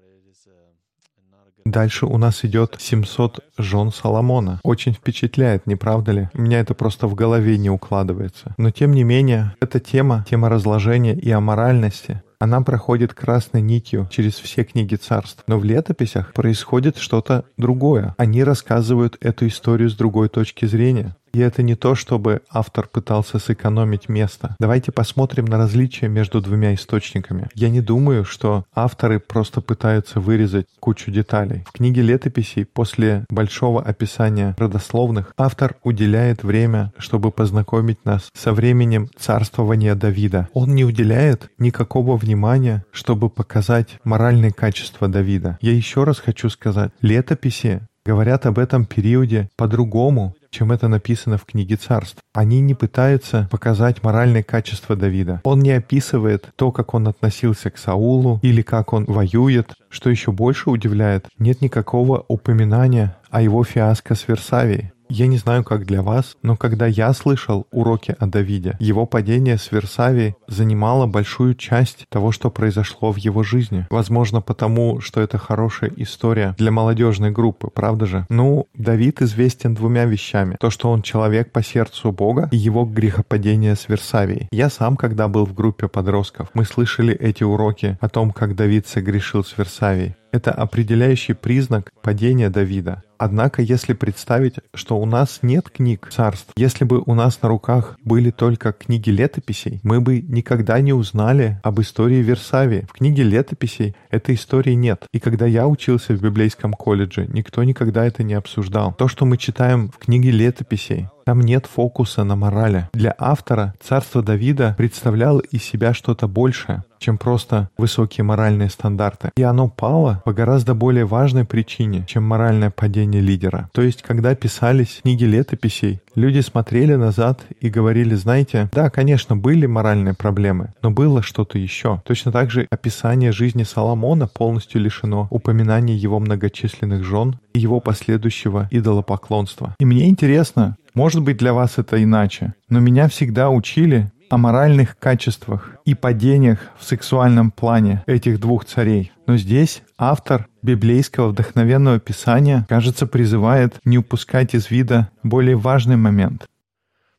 Дальше 1.64 2.06
у 2.06 2.18
нас 2.18 2.44
идет 2.44 2.76
700 2.78 3.40
жен 3.58 3.92
Соломона. 3.92 4.60
Очень 4.62 4.94
впечатляет, 4.94 5.66
не 5.66 5.76
правда 5.76 6.12
ли? 6.12 6.28
Меня 6.34 6.60
это 6.60 6.74
просто 6.74 7.06
в 7.06 7.14
голове 7.14 7.58
не 7.58 7.70
укладывается. 7.70 8.54
Но 8.58 8.70
тем 8.70 8.92
не 8.92 9.04
менее, 9.04 9.54
эта 9.60 9.80
тема, 9.80 10.24
тема 10.28 10.48
разложения 10.48 11.14
и 11.14 11.30
аморальности, 11.30 12.22
она 12.42 12.60
проходит 12.60 13.14
красной 13.14 13.60
нитью 13.60 14.08
через 14.10 14.34
все 14.34 14.64
книги 14.64 14.96
царств. 14.96 15.44
Но 15.46 15.60
в 15.60 15.64
летописях 15.64 16.32
происходит 16.32 16.96
что-то 16.96 17.44
другое. 17.56 18.16
Они 18.18 18.42
рассказывают 18.42 19.16
эту 19.20 19.46
историю 19.46 19.88
с 19.88 19.94
другой 19.94 20.28
точки 20.28 20.64
зрения. 20.64 21.14
И 21.32 21.40
это 21.40 21.62
не 21.62 21.74
то, 21.74 21.94
чтобы 21.94 22.42
автор 22.50 22.86
пытался 22.86 23.38
сэкономить 23.38 24.08
место. 24.08 24.56
Давайте 24.60 24.92
посмотрим 24.92 25.46
на 25.46 25.58
различия 25.58 26.08
между 26.08 26.40
двумя 26.40 26.74
источниками. 26.74 27.48
Я 27.54 27.70
не 27.70 27.80
думаю, 27.80 28.24
что 28.24 28.64
авторы 28.74 29.18
просто 29.18 29.60
пытаются 29.60 30.20
вырезать 30.20 30.66
кучу 30.78 31.10
деталей. 31.10 31.64
В 31.66 31.72
книге 31.72 32.02
летописей 32.02 32.64
после 32.66 33.24
большого 33.30 33.82
описания 33.82 34.54
родословных 34.58 35.32
автор 35.36 35.76
уделяет 35.82 36.42
время, 36.42 36.92
чтобы 36.98 37.30
познакомить 37.30 38.04
нас 38.04 38.28
со 38.34 38.52
временем 38.52 39.08
царствования 39.18 39.94
Давида. 39.94 40.48
Он 40.52 40.74
не 40.74 40.84
уделяет 40.84 41.50
никакого 41.58 42.16
внимания, 42.16 42.84
чтобы 42.92 43.30
показать 43.30 43.98
моральные 44.04 44.52
качества 44.52 45.08
Давида. 45.08 45.58
Я 45.60 45.72
еще 45.72 46.04
раз 46.04 46.18
хочу 46.18 46.50
сказать, 46.50 46.92
летописи 47.00 47.80
говорят 48.04 48.46
об 48.46 48.58
этом 48.58 48.84
периоде 48.84 49.48
по-другому, 49.56 50.34
чем 50.50 50.72
это 50.72 50.88
написано 50.88 51.38
в 51.38 51.44
книге 51.44 51.76
царств. 51.76 52.20
Они 52.34 52.60
не 52.60 52.74
пытаются 52.74 53.48
показать 53.50 54.02
моральные 54.02 54.42
качества 54.42 54.96
Давида. 54.96 55.40
Он 55.44 55.60
не 55.60 55.72
описывает 55.72 56.50
то, 56.56 56.72
как 56.72 56.94
он 56.94 57.08
относился 57.08 57.70
к 57.70 57.78
Саулу 57.78 58.38
или 58.42 58.62
как 58.62 58.92
он 58.92 59.04
воюет. 59.06 59.72
Что 59.88 60.10
еще 60.10 60.32
больше 60.32 60.70
удивляет, 60.70 61.28
нет 61.38 61.62
никакого 61.62 62.24
упоминания 62.28 63.16
о 63.30 63.40
его 63.40 63.64
фиаско 63.64 64.14
с 64.14 64.28
Версавией. 64.28 64.92
Я 65.14 65.26
не 65.26 65.36
знаю, 65.36 65.62
как 65.62 65.84
для 65.84 66.00
вас, 66.00 66.38
но 66.40 66.56
когда 66.56 66.86
я 66.86 67.12
слышал 67.12 67.66
уроки 67.70 68.16
о 68.18 68.26
Давиде, 68.26 68.78
его 68.80 69.04
падение 69.04 69.58
с 69.58 69.70
Версавии 69.70 70.36
занимало 70.48 71.06
большую 71.06 71.54
часть 71.54 72.06
того, 72.08 72.32
что 72.32 72.50
произошло 72.50 73.12
в 73.12 73.18
его 73.18 73.42
жизни. 73.42 73.86
Возможно, 73.90 74.40
потому, 74.40 75.02
что 75.02 75.20
это 75.20 75.36
хорошая 75.36 75.92
история 75.96 76.54
для 76.56 76.70
молодежной 76.70 77.30
группы, 77.30 77.68
правда 77.68 78.06
же? 78.06 78.26
Ну, 78.30 78.68
Давид 78.72 79.20
известен 79.20 79.74
двумя 79.74 80.06
вещами. 80.06 80.56
То, 80.58 80.70
что 80.70 80.90
он 80.90 81.02
человек 81.02 81.52
по 81.52 81.62
сердцу 81.62 82.10
Бога 82.10 82.48
и 82.50 82.56
его 82.56 82.86
грехопадение 82.86 83.76
с 83.76 83.90
Версавией. 83.90 84.48
Я 84.50 84.70
сам, 84.70 84.96
когда 84.96 85.28
был 85.28 85.44
в 85.44 85.52
группе 85.52 85.88
подростков, 85.88 86.48
мы 86.54 86.64
слышали 86.64 87.14
эти 87.14 87.44
уроки 87.44 87.98
о 88.00 88.08
том, 88.08 88.30
как 88.30 88.56
Давид 88.56 88.86
согрешил 88.86 89.44
с 89.44 89.58
Версавией. 89.58 90.14
Это 90.32 90.52
определяющий 90.52 91.34
признак 91.34 91.92
падения 92.02 92.48
Давида. 92.48 93.02
Однако, 93.24 93.62
если 93.62 93.92
представить, 93.92 94.56
что 94.74 94.98
у 94.98 95.06
нас 95.06 95.38
нет 95.42 95.70
книг 95.70 96.08
царств, 96.10 96.48
если 96.56 96.84
бы 96.84 97.04
у 97.06 97.14
нас 97.14 97.40
на 97.40 97.48
руках 97.48 97.96
были 98.04 98.32
только 98.32 98.72
книги 98.72 99.10
летописей, 99.10 99.78
мы 99.84 100.00
бы 100.00 100.20
никогда 100.22 100.80
не 100.80 100.92
узнали 100.92 101.60
об 101.62 101.80
истории 101.80 102.16
Версавии. 102.16 102.84
В 102.88 102.94
книге 102.94 103.22
летописей 103.22 103.94
этой 104.10 104.34
истории 104.34 104.72
нет. 104.72 105.04
И 105.12 105.20
когда 105.20 105.46
я 105.46 105.68
учился 105.68 106.14
в 106.14 106.20
библейском 106.20 106.72
колледже, 106.72 107.28
никто 107.28 107.62
никогда 107.62 108.04
это 108.04 108.24
не 108.24 108.34
обсуждал. 108.34 108.92
То, 108.92 109.06
что 109.06 109.24
мы 109.24 109.36
читаем 109.36 109.92
в 109.92 109.98
книге 109.98 110.32
летописей, 110.32 111.06
там 111.24 111.40
нет 111.40 111.66
фокуса 111.66 112.24
на 112.24 112.36
морали. 112.36 112.88
Для 112.92 113.14
автора 113.18 113.74
царство 113.80 114.22
Давида 114.22 114.74
представляло 114.76 115.40
из 115.40 115.62
себя 115.62 115.94
что-то 115.94 116.28
большее, 116.28 116.84
чем 116.98 117.18
просто 117.18 117.68
высокие 117.76 118.24
моральные 118.24 118.70
стандарты. 118.70 119.30
И 119.36 119.42
оно 119.42 119.68
пало 119.68 120.22
по 120.24 120.32
гораздо 120.32 120.74
более 120.74 121.04
важной 121.04 121.44
причине, 121.44 122.04
чем 122.06 122.22
моральное 122.22 122.70
падение 122.70 123.20
лидера. 123.20 123.68
То 123.72 123.82
есть, 123.82 124.02
когда 124.02 124.34
писались 124.34 125.00
книги 125.02 125.24
летописей, 125.24 126.00
люди 126.14 126.40
смотрели 126.40 126.94
назад 126.94 127.40
и 127.60 127.68
говорили, 127.68 128.14
знаете, 128.14 128.70
да, 128.72 128.88
конечно, 128.88 129.36
были 129.36 129.66
моральные 129.66 130.14
проблемы, 130.14 130.72
но 130.82 130.90
было 130.90 131.22
что-то 131.22 131.58
еще. 131.58 132.00
Точно 132.06 132.30
так 132.30 132.50
же 132.50 132.66
описание 132.70 133.32
жизни 133.32 133.64
Соломона 133.64 134.28
полностью 134.28 134.80
лишено 134.80 135.26
упоминания 135.30 135.96
его 135.96 136.20
многочисленных 136.20 137.04
жен 137.04 137.38
и 137.52 137.58
его 137.58 137.80
последующего 137.80 138.68
идолопоклонства. 138.70 139.74
И 139.78 139.84
мне 139.84 140.08
интересно, 140.08 140.76
может 140.94 141.22
быть, 141.22 141.36
для 141.36 141.52
вас 141.52 141.78
это 141.78 142.02
иначе, 142.02 142.54
но 142.68 142.80
меня 142.80 143.08
всегда 143.08 143.50
учили 143.50 144.10
о 144.32 144.38
моральных 144.38 144.98
качествах 144.98 145.76
и 145.84 145.94
падениях 145.94 146.58
в 146.78 146.84
сексуальном 146.84 147.50
плане 147.50 148.02
этих 148.06 148.40
двух 148.40 148.64
царей. 148.64 149.12
Но 149.26 149.36
здесь 149.36 149.82
автор 149.98 150.48
библейского 150.62 151.28
вдохновенного 151.28 152.00
писания, 152.00 152.64
кажется, 152.68 153.06
призывает 153.06 153.74
не 153.84 153.98
упускать 153.98 154.54
из 154.54 154.70
вида 154.70 155.10
более 155.22 155.56
важный 155.56 155.96
момент. 155.96 156.46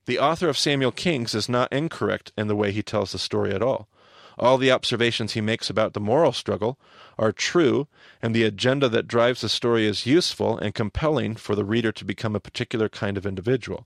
The 0.08 0.18
author 0.18 0.50
of 0.50 0.58
Samuel 0.58 0.92
Kings 0.92 1.34
is 1.34 1.48
not 1.48 1.70
incorrect 1.72 2.34
in 2.36 2.48
the 2.48 2.56
way 2.56 2.72
he 2.72 2.84
tells 2.84 3.14
the 3.14 3.20
story 3.20 3.54
at 3.54 3.62
all. 3.62 3.88
All 4.38 4.58
the 4.58 4.72
observations 4.72 5.34
he 5.34 5.42
makes 5.42 5.70
about 5.70 5.94
the 5.94 6.00
moral 6.00 6.34
struggle 6.34 6.78
are 7.18 7.32
true, 7.32 7.88
and 8.22 8.34
the 8.34 8.44
agenda 8.44 8.90
that 8.90 9.08
drives 9.08 9.42
the 9.42 9.50
story 9.50 9.86
is 9.86 10.06
useful 10.06 10.58
and 10.58 10.74
compelling 10.74 11.36
for 11.36 11.56
the 11.56 11.66
reader 11.66 11.92
to 11.92 12.06
become 12.06 12.36
a 12.36 12.40
particular 12.40 12.90
kind 12.90 13.18
of 13.18 13.26
individual. 13.26 13.86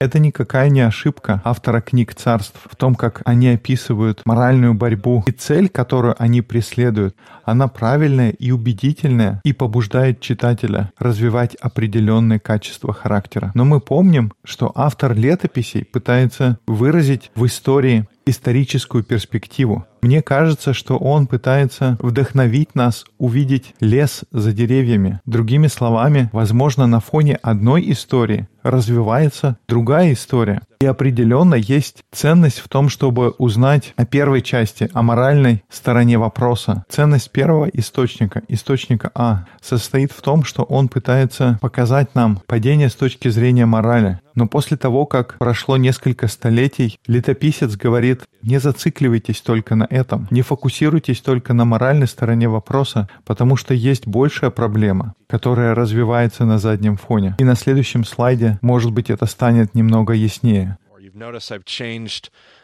Это 0.00 0.18
никакая 0.18 0.68
не 0.68 0.80
ошибка 0.80 1.40
автора 1.44 1.80
книг 1.80 2.14
царств 2.14 2.58
в 2.64 2.76
том, 2.76 2.94
как 2.94 3.22
они 3.24 3.48
описывают 3.48 4.22
моральную 4.26 4.74
борьбу. 4.74 5.24
И 5.26 5.30
цель, 5.30 5.68
которую 5.68 6.14
они 6.18 6.42
преследуют, 6.42 7.16
она 7.44 7.68
правильная 7.68 8.30
и 8.30 8.50
убедительная 8.50 9.40
и 9.44 9.52
побуждает 9.52 10.20
читателя 10.20 10.92
развивать 10.98 11.54
определенные 11.54 12.38
качества 12.38 12.92
характера. 12.92 13.50
Но 13.54 13.64
мы 13.64 13.80
помним, 13.80 14.32
что 14.44 14.72
автор 14.74 15.14
летописей 15.14 15.84
пытается 15.84 16.58
выразить 16.66 17.30
в 17.34 17.46
истории 17.46 18.06
историческую 18.30 19.04
перспективу. 19.04 19.86
Мне 20.02 20.22
кажется, 20.22 20.72
что 20.72 20.96
он 20.96 21.26
пытается 21.26 21.98
вдохновить 22.00 22.74
нас 22.74 23.04
увидеть 23.18 23.74
лес 23.80 24.24
за 24.30 24.52
деревьями. 24.52 25.20
Другими 25.26 25.66
словами, 25.66 26.30
возможно, 26.32 26.86
на 26.86 27.00
фоне 27.00 27.36
одной 27.36 27.90
истории 27.92 28.48
развивается 28.62 29.58
другая 29.68 30.12
история. 30.12 30.62
И 30.82 30.86
определенно 30.86 31.56
есть 31.56 32.04
ценность 32.10 32.58
в 32.58 32.68
том, 32.68 32.88
чтобы 32.88 33.32
узнать 33.36 33.92
о 33.96 34.06
первой 34.06 34.40
части, 34.40 34.88
о 34.94 35.02
моральной 35.02 35.62
стороне 35.68 36.16
вопроса. 36.16 36.86
Ценность 36.88 37.30
первого 37.32 37.66
источника, 37.66 38.42
источника 38.48 39.10
А, 39.14 39.44
состоит 39.60 40.10
в 40.10 40.22
том, 40.22 40.42
что 40.42 40.62
он 40.62 40.88
пытается 40.88 41.58
показать 41.60 42.14
нам 42.14 42.40
падение 42.46 42.88
с 42.88 42.94
точки 42.94 43.28
зрения 43.28 43.66
морали. 43.66 44.20
Но 44.34 44.46
после 44.46 44.76
того, 44.76 45.06
как 45.06 45.36
прошло 45.38 45.76
несколько 45.76 46.28
столетий, 46.28 46.98
летописец 47.06 47.76
говорит, 47.76 48.22
не 48.42 48.58
зацикливайтесь 48.58 49.40
только 49.42 49.74
на 49.74 49.86
этом, 49.90 50.28
не 50.30 50.42
фокусируйтесь 50.42 51.20
только 51.20 51.52
на 51.52 51.64
моральной 51.64 52.06
стороне 52.06 52.48
вопроса, 52.48 53.08
потому 53.26 53.56
что 53.56 53.74
есть 53.74 54.06
большая 54.06 54.50
проблема, 54.50 55.14
которая 55.28 55.74
развивается 55.74 56.44
на 56.44 56.58
заднем 56.58 56.96
фоне. 56.96 57.36
И 57.38 57.44
на 57.44 57.54
следующем 57.54 58.04
слайде, 58.04 58.58
может 58.62 58.92
быть, 58.92 59.10
это 59.10 59.26
станет 59.26 59.74
немного 59.74 60.14
яснее. 60.14 60.69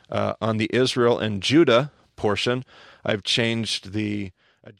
Uh, 0.08 0.34
on 0.40 0.56
the 0.58 0.68
Israel 0.72 1.18
and 1.18 1.42
Judah 1.42 1.90
portion, 2.14 2.64
I've 3.04 3.24
changed 3.24 3.92
the 3.92 4.32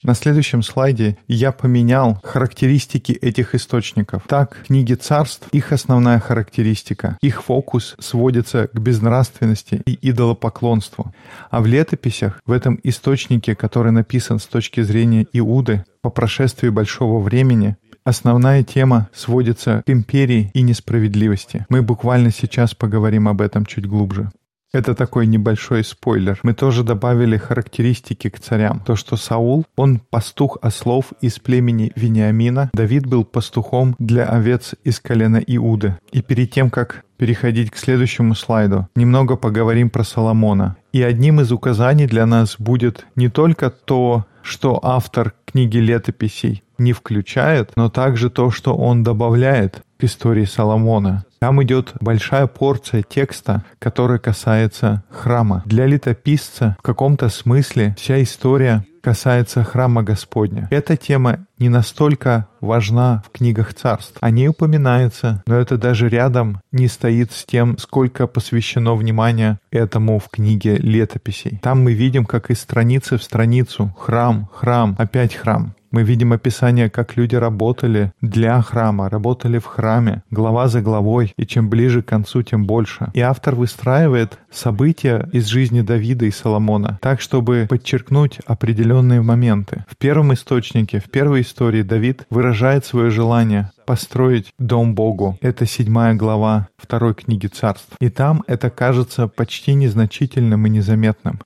На 0.03 0.15
следующем 0.15 0.63
слайде 0.63 1.17
я 1.29 1.53
поменял 1.53 2.19
характеристики 2.23 3.13
этих 3.13 3.55
источников. 3.55 4.25
Так, 4.27 4.57
в 4.57 4.67
книге 4.67 4.97
царств 4.97 5.47
их 5.53 5.73
основная 5.73 6.19
характеристика, 6.19 7.17
их 7.21 7.45
фокус 7.45 7.95
сводится 8.01 8.69
к 8.69 8.81
безнравственности 8.81 9.83
и 9.87 10.11
идолопоклонству. 10.11 11.15
А 11.51 11.61
в 11.61 11.67
летописях, 11.67 12.41
в 12.45 12.53
этом 12.53 12.81
источнике, 12.83 13.55
который 13.55 13.93
написан 13.93 14.41
с 14.41 14.47
точки 14.47 14.81
зрения 14.83 15.27
Иуды, 15.33 15.85
по 16.03 16.11
прошествии 16.11 16.69
большого 16.69 17.21
времени, 17.21 17.77
Основная 18.07 18.63
тема 18.63 19.09
сводится 19.13 19.83
к 19.85 19.91
империи 19.91 20.53
и 20.55 20.63
несправедливости. 20.63 21.67
Мы 21.69 21.83
буквально 21.83 22.31
сейчас 22.31 22.73
поговорим 22.73 23.27
об 23.27 23.41
этом 23.41 23.67
чуть 23.67 23.85
глубже. 23.85 24.31
Это 24.73 24.95
такой 24.95 25.27
небольшой 25.27 25.83
спойлер. 25.83 26.39
Мы 26.45 26.55
тоже 26.55 26.85
добавили 26.85 27.37
характеристики 27.37 28.29
к 28.29 28.39
царям. 28.39 28.79
То, 28.87 28.95
что 28.95 29.17
Саул, 29.17 29.65
он 29.75 29.99
пастух 29.99 30.57
ослов 30.63 31.15
из 31.21 31.41
племени 31.41 31.91
Вениамина. 31.97 32.71
Давид 32.75 33.07
был 33.07 33.25
пастухом 33.25 33.97
для 33.99 34.27
овец 34.27 34.77
из 34.85 35.01
колена 35.01 35.39
Иуды. 35.39 35.99
И 36.13 36.23
перед 36.23 36.53
тем, 36.53 36.71
как 36.71 37.05
переходить 37.17 37.73
к 37.73 37.77
следующему 37.77 38.37
слайду, 38.37 38.87
немного 38.95 39.35
поговорим 39.35 39.91
про 39.91 40.05
Соломона. 40.05 40.77
И 40.93 41.03
одним 41.03 41.41
из 41.41 41.51
указаний 41.51 42.07
для 42.07 42.25
нас 42.25 42.55
будет 42.57 43.05
не 43.17 43.29
только 43.29 43.69
то, 43.69 44.27
что 44.43 44.79
автор 44.81 45.35
книги 45.45 45.79
летописей 45.79 46.63
не 46.79 46.93
включает, 46.93 47.73
но 47.77 47.89
также 47.89 48.31
то, 48.31 48.51
что 48.51 48.77
он 48.77 49.03
добавляет 49.03 49.83
к 49.99 50.05
истории 50.05 50.45
Соломона. 50.45 51.25
Там 51.39 51.63
идет 51.63 51.93
большая 52.01 52.47
порция 52.47 53.03
текста, 53.03 53.65
который 53.79 54.19
касается 54.19 55.05
храма. 55.11 55.63
Для 55.67 55.87
летописца 55.87 56.77
в 56.79 56.83
каком-то 56.83 57.29
смысле 57.29 57.95
вся 57.99 58.23
история 58.23 58.85
касается 59.07 59.63
храма 59.63 60.03
Господня. 60.03 60.67
Эта 60.73 60.97
тема 60.97 61.47
не 61.61 61.69
настолько 61.69 62.49
важна 62.61 63.23
в 63.25 63.31
книгах 63.31 63.73
царств. 63.73 64.17
О 64.21 64.31
ней 64.31 64.49
упоминается, 64.49 65.45
но 65.47 65.55
это 65.55 65.79
даже 65.79 66.09
рядом 66.09 66.61
не 66.73 66.89
стоит 66.89 67.31
с 67.31 67.45
тем, 67.45 67.79
сколько 67.79 68.27
посвящено 68.27 68.97
внимания 68.97 69.61
этому 69.71 70.19
в 70.19 70.29
книге 70.29 70.79
летописей. 70.79 71.61
Там 71.63 71.85
мы 71.85 71.93
видим, 71.93 72.25
как 72.25 72.51
из 72.51 72.61
страницы 72.61 73.17
в 73.17 73.23
страницу 73.23 73.95
храм, 73.97 74.49
храм, 74.53 74.97
опять 74.99 75.37
храм. 75.37 75.76
Мы 75.91 76.03
видим 76.03 76.33
описание, 76.33 76.91
как 76.91 77.17
люди 77.17 77.37
работали 77.37 78.13
для 78.21 78.61
храма, 78.63 79.09
работали 79.09 79.59
в 79.59 79.65
храме, 79.65 80.23
глава 80.31 80.69
за 80.69 80.81
главой, 80.81 81.33
и 81.37 81.47
чем 81.47 81.69
ближе 81.69 82.03
к 82.03 82.07
концу, 82.07 82.43
тем 82.43 82.67
больше. 82.67 83.09
И 83.15 83.21
автор 83.21 83.55
выстраивает 83.55 84.39
события 84.51 85.29
из 85.33 85.47
жизни 85.47 85.81
Давида 85.81 86.27
и 86.27 86.31
Соломона 86.31 86.99
так, 87.03 87.21
чтобы 87.21 87.67
подчеркнуть 87.69 88.41
определенные 88.47 89.23
моменты. 89.23 89.85
В 89.89 89.97
первом 89.97 90.33
источнике, 90.33 91.01
в 91.01 91.11
первой 91.11 91.43
истории 91.43 91.83
Давид 91.83 92.27
выражает 92.31 92.85
свое 92.85 93.11
желание 93.11 93.71
построить 93.87 94.53
дом 94.59 94.95
Богу. 94.95 95.39
Это 95.41 95.67
седьмая 95.67 96.15
глава 96.15 96.69
второй 96.77 97.15
книги 97.15 97.47
царств. 97.47 97.95
И 98.01 98.11
там 98.11 98.43
это 98.47 98.71
кажется 98.71 99.29
почти 99.29 99.75
незначительным 99.75 100.67
и 100.67 100.71
незаметным. 100.71 101.41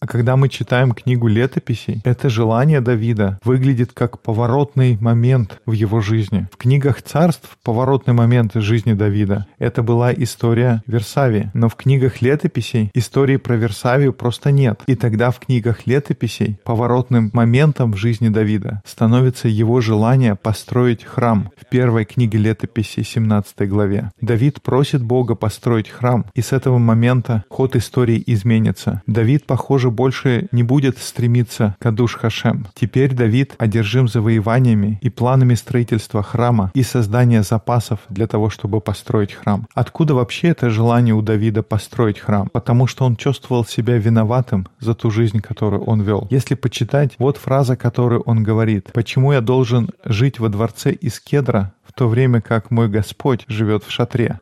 А 0.00 0.06
когда 0.06 0.36
мы 0.36 0.48
читаем 0.48 0.92
книгу 0.92 1.26
летописей, 1.26 2.02
это 2.04 2.28
желание 2.28 2.80
Давида 2.80 3.38
выглядит 3.44 3.92
как 3.92 4.20
поворотный 4.20 4.98
момент 5.00 5.60
в 5.64 5.72
его 5.72 6.00
жизни. 6.00 6.48
В 6.52 6.56
книгах 6.58 7.02
царств 7.02 7.56
поворотный 7.62 8.12
момент 8.12 8.52
жизни 8.54 8.92
Давида— 8.92 9.46
это 9.58 9.82
была 9.82 10.12
история 10.12 10.82
Версавии. 10.86 11.50
Но 11.54 11.68
в 11.68 11.76
книгах 11.76 12.20
летописей 12.20 12.90
истории 12.94 13.36
про 13.36 13.54
Версавию 13.56 14.12
просто 14.12 14.50
нет. 14.50 14.82
И 14.86 14.96
тогда 14.96 15.30
в 15.30 15.40
книгах 15.40 15.86
летописей 15.86 16.58
поворотным 16.64 17.30
моментом 17.32 17.92
в 17.92 17.96
жизни 17.96 18.28
Давида 18.28 18.82
становится 18.84 19.48
его 19.48 19.80
желание 19.80 20.34
построить 20.34 21.04
храм. 21.04 21.50
В 21.56 21.66
первой 21.66 22.04
книге 22.04 22.38
летописей 22.38 23.04
17 23.04 23.68
главе. 23.68 24.10
Давид 24.20 24.60
просит 24.62 25.02
Бога 25.02 25.34
построить 25.34 25.88
храм, 25.88 26.26
и 26.34 26.42
с 26.42 26.52
этого 26.52 26.78
момента 26.78 27.44
ход 27.48 27.76
истории 27.76 28.22
изменится. 28.26 29.02
Давид, 29.06 29.46
похож 29.46 29.69
похоже, 29.70 29.92
больше 29.92 30.48
не 30.50 30.64
будет 30.64 30.98
стремиться 30.98 31.76
к 31.78 31.86
Адуш 31.86 32.16
Хашем. 32.16 32.66
Теперь 32.74 33.14
Давид 33.14 33.54
одержим 33.56 34.08
завоеваниями 34.08 34.98
и 35.00 35.10
планами 35.10 35.54
строительства 35.54 36.24
храма 36.24 36.72
и 36.74 36.82
создания 36.82 37.44
запасов 37.44 38.00
для 38.08 38.26
того, 38.26 38.50
чтобы 38.50 38.80
построить 38.80 39.32
храм. 39.32 39.68
Откуда 39.72 40.14
вообще 40.14 40.48
это 40.48 40.70
желание 40.70 41.14
у 41.14 41.22
Давида 41.22 41.62
построить 41.62 42.18
храм? 42.18 42.48
Потому 42.52 42.88
что 42.88 43.04
он 43.04 43.14
чувствовал 43.14 43.64
себя 43.64 43.96
виноватым 43.96 44.66
за 44.80 44.94
ту 44.94 45.12
жизнь, 45.12 45.38
которую 45.38 45.84
он 45.84 46.02
вел. 46.02 46.26
Если 46.30 46.56
почитать, 46.56 47.14
вот 47.20 47.36
фраза, 47.36 47.76
которую 47.76 48.22
он 48.22 48.42
говорит. 48.42 48.90
«Почему 48.92 49.32
я 49.32 49.40
должен 49.40 49.90
жить 50.04 50.40
во 50.40 50.48
дворце 50.48 50.90
из 50.90 51.20
кедра, 51.20 51.74
в 51.86 51.92
то 51.92 52.08
время 52.08 52.40
как 52.40 52.72
мой 52.72 52.88
Господь 52.88 53.44
живет 53.46 53.84
в 53.84 53.90
шатре?» 53.92 54.40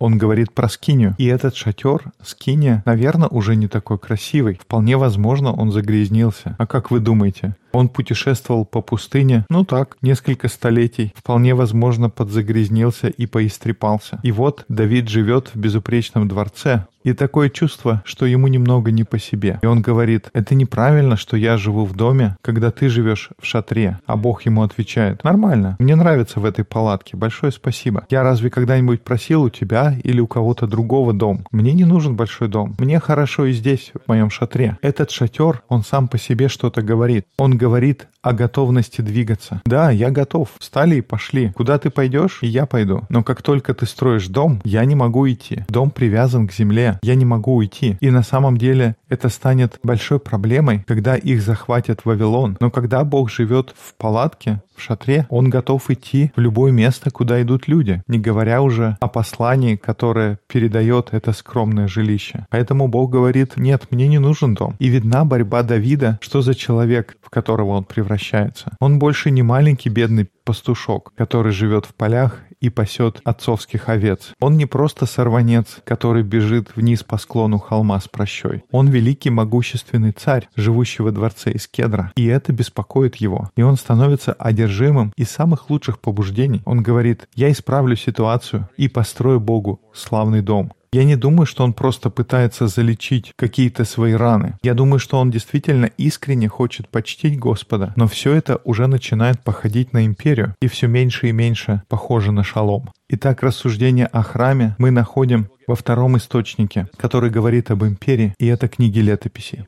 Он 0.00 0.16
говорит 0.16 0.52
про 0.52 0.68
скинию. 0.68 1.14
И 1.18 1.26
этот 1.26 1.54
шатер, 1.54 2.02
скиния, 2.24 2.82
наверное, 2.86 3.28
уже 3.28 3.54
не 3.54 3.68
такой 3.68 3.98
красивый. 3.98 4.58
Вполне 4.60 4.96
возможно, 4.96 5.52
он 5.52 5.70
загрязнился. 5.70 6.56
А 6.58 6.66
как 6.66 6.90
вы 6.90 7.00
думаете? 7.00 7.54
Он 7.72 7.88
путешествовал 7.88 8.64
по 8.64 8.80
пустыне, 8.80 9.44
ну 9.48 9.64
так, 9.64 9.96
несколько 10.02 10.48
столетий. 10.48 11.12
Вполне 11.14 11.54
возможно, 11.54 12.08
подзагрязнился 12.10 13.08
и 13.08 13.26
поистрепался. 13.26 14.18
И 14.22 14.32
вот 14.32 14.64
Давид 14.68 15.08
живет 15.08 15.50
в 15.54 15.58
безупречном 15.58 16.26
дворце, 16.26 16.86
и 17.02 17.12
такое 17.12 17.48
чувство, 17.48 18.02
что 18.04 18.26
ему 18.26 18.48
немного 18.48 18.90
не 18.90 19.04
по 19.04 19.18
себе. 19.18 19.58
И 19.62 19.66
он 19.66 19.82
говорит, 19.82 20.28
это 20.32 20.54
неправильно, 20.54 21.16
что 21.16 21.36
я 21.36 21.56
живу 21.56 21.84
в 21.84 21.94
доме, 21.94 22.36
когда 22.42 22.70
ты 22.70 22.88
живешь 22.88 23.30
в 23.38 23.46
шатре. 23.46 23.98
А 24.06 24.16
Бог 24.16 24.42
ему 24.42 24.62
отвечает, 24.62 25.24
нормально, 25.24 25.76
мне 25.78 25.96
нравится 25.96 26.40
в 26.40 26.44
этой 26.44 26.64
палатке, 26.64 27.16
большое 27.16 27.52
спасибо. 27.52 28.04
Я 28.10 28.22
разве 28.22 28.50
когда-нибудь 28.50 29.02
просил 29.02 29.42
у 29.42 29.50
тебя 29.50 29.94
или 30.02 30.20
у 30.20 30.26
кого-то 30.26 30.66
другого 30.66 31.12
дом? 31.12 31.46
Мне 31.50 31.72
не 31.72 31.84
нужен 31.84 32.16
большой 32.16 32.48
дом. 32.48 32.74
Мне 32.78 33.00
хорошо 33.00 33.46
и 33.46 33.52
здесь, 33.52 33.92
в 33.94 34.08
моем 34.08 34.30
шатре. 34.30 34.78
Этот 34.82 35.10
шатер, 35.10 35.62
он 35.68 35.82
сам 35.82 36.08
по 36.08 36.18
себе 36.18 36.48
что-то 36.48 36.82
говорит. 36.82 37.26
Он 37.38 37.56
говорит 37.56 38.08
о 38.22 38.32
готовности 38.32 39.00
двигаться. 39.00 39.62
Да, 39.64 39.90
я 39.90 40.10
готов. 40.10 40.50
Встали 40.58 40.96
и 40.96 41.00
пошли. 41.00 41.52
Куда 41.52 41.78
ты 41.78 41.90
пойдешь, 41.90 42.38
и 42.42 42.46
я 42.46 42.66
пойду. 42.66 43.02
Но 43.08 43.22
как 43.22 43.42
только 43.42 43.74
ты 43.74 43.86
строишь 43.86 44.28
дом, 44.28 44.60
я 44.64 44.84
не 44.84 44.94
могу 44.94 45.28
идти. 45.28 45.64
Дом 45.68 45.90
привязан 45.90 46.46
к 46.48 46.52
земле. 46.52 46.98
Я 47.02 47.14
не 47.14 47.24
могу 47.24 47.54
уйти. 47.54 47.96
И 48.00 48.10
на 48.10 48.22
самом 48.22 48.56
деле 48.56 48.96
это 49.08 49.28
станет 49.28 49.78
большой 49.82 50.20
проблемой, 50.20 50.84
когда 50.86 51.16
их 51.16 51.42
захватят 51.42 52.00
в 52.00 52.06
Вавилон. 52.06 52.56
Но 52.60 52.70
когда 52.70 53.04
Бог 53.04 53.30
живет 53.30 53.74
в 53.76 53.94
палатке, 53.94 54.62
шатре, 54.80 55.26
он 55.28 55.50
готов 55.50 55.90
идти 55.90 56.32
в 56.34 56.40
любое 56.40 56.72
место, 56.72 57.10
куда 57.10 57.40
идут 57.42 57.68
люди, 57.68 58.02
не 58.08 58.18
говоря 58.18 58.62
уже 58.62 58.96
о 59.00 59.08
послании, 59.08 59.76
которое 59.76 60.38
передает 60.48 61.10
это 61.12 61.32
скромное 61.32 61.86
жилище. 61.86 62.46
Поэтому 62.50 62.88
Бог 62.88 63.10
говорит, 63.10 63.56
нет, 63.56 63.86
мне 63.90 64.08
не 64.08 64.18
нужен 64.18 64.54
дом. 64.54 64.74
И 64.78 64.88
видна 64.88 65.24
борьба 65.24 65.62
Давида, 65.62 66.18
что 66.20 66.42
за 66.42 66.54
человек, 66.54 67.16
в 67.22 67.30
которого 67.30 67.70
он 67.70 67.84
превращается. 67.84 68.72
Он 68.80 68.98
больше 68.98 69.30
не 69.30 69.42
маленький 69.42 69.88
бедный 69.88 70.28
пастушок, 70.44 71.12
который 71.16 71.52
живет 71.52 71.86
в 71.86 71.94
полях 71.94 72.40
и 72.60 72.68
пасет 72.68 73.20
отцовских 73.24 73.88
овец. 73.88 74.32
Он 74.40 74.56
не 74.56 74.66
просто 74.66 75.06
сорванец, 75.06 75.78
который 75.84 76.22
бежит 76.22 76.76
вниз 76.76 77.02
по 77.02 77.18
склону 77.18 77.58
холма 77.58 78.00
с 78.00 78.08
прощой. 78.08 78.64
Он 78.70 78.88
великий 78.88 79.30
могущественный 79.30 80.12
царь, 80.12 80.48
живущий 80.56 81.02
во 81.02 81.10
дворце 81.10 81.52
из 81.52 81.66
кедра. 81.66 82.12
И 82.16 82.26
это 82.26 82.52
беспокоит 82.52 83.16
его. 83.16 83.50
И 83.56 83.62
он 83.62 83.76
становится 83.76 84.32
одержимым 84.32 85.12
из 85.16 85.30
самых 85.30 85.70
лучших 85.70 86.00
побуждений. 86.00 86.62
Он 86.64 86.82
говорит, 86.82 87.28
я 87.34 87.50
исправлю 87.50 87.96
ситуацию 87.96 88.68
и 88.76 88.88
построю 88.88 89.40
Богу 89.40 89.80
славный 89.92 90.42
дом. 90.42 90.72
Я 90.92 91.04
не 91.04 91.14
думаю, 91.14 91.46
что 91.46 91.62
он 91.62 91.72
просто 91.72 92.10
пытается 92.10 92.66
залечить 92.66 93.32
какие-то 93.36 93.84
свои 93.84 94.12
раны. 94.14 94.56
Я 94.62 94.74
думаю, 94.74 94.98
что 94.98 95.20
он 95.20 95.30
действительно 95.30 95.86
искренне 95.96 96.48
хочет 96.48 96.88
почтить 96.88 97.38
Господа, 97.38 97.92
но 97.94 98.08
все 98.08 98.32
это 98.32 98.60
уже 98.64 98.88
начинает 98.88 99.40
походить 99.44 99.92
на 99.92 100.04
империю 100.04 100.56
и 100.60 100.66
все 100.66 100.88
меньше 100.88 101.28
и 101.28 101.32
меньше 101.32 101.82
похоже 101.88 102.32
на 102.32 102.42
шалом. 102.42 102.90
Итак, 103.12 103.42
рассуждение 103.42 104.06
о 104.06 104.22
храме 104.22 104.76
мы 104.78 104.92
находим 104.92 105.48
во 105.66 105.74
втором 105.74 106.16
источнике, 106.16 106.88
который 106.96 107.28
говорит 107.28 107.72
об 107.72 107.82
империи, 107.82 108.34
и 108.38 108.46
это 108.46 108.68
книги 108.68 109.00
летописи. 109.00 109.66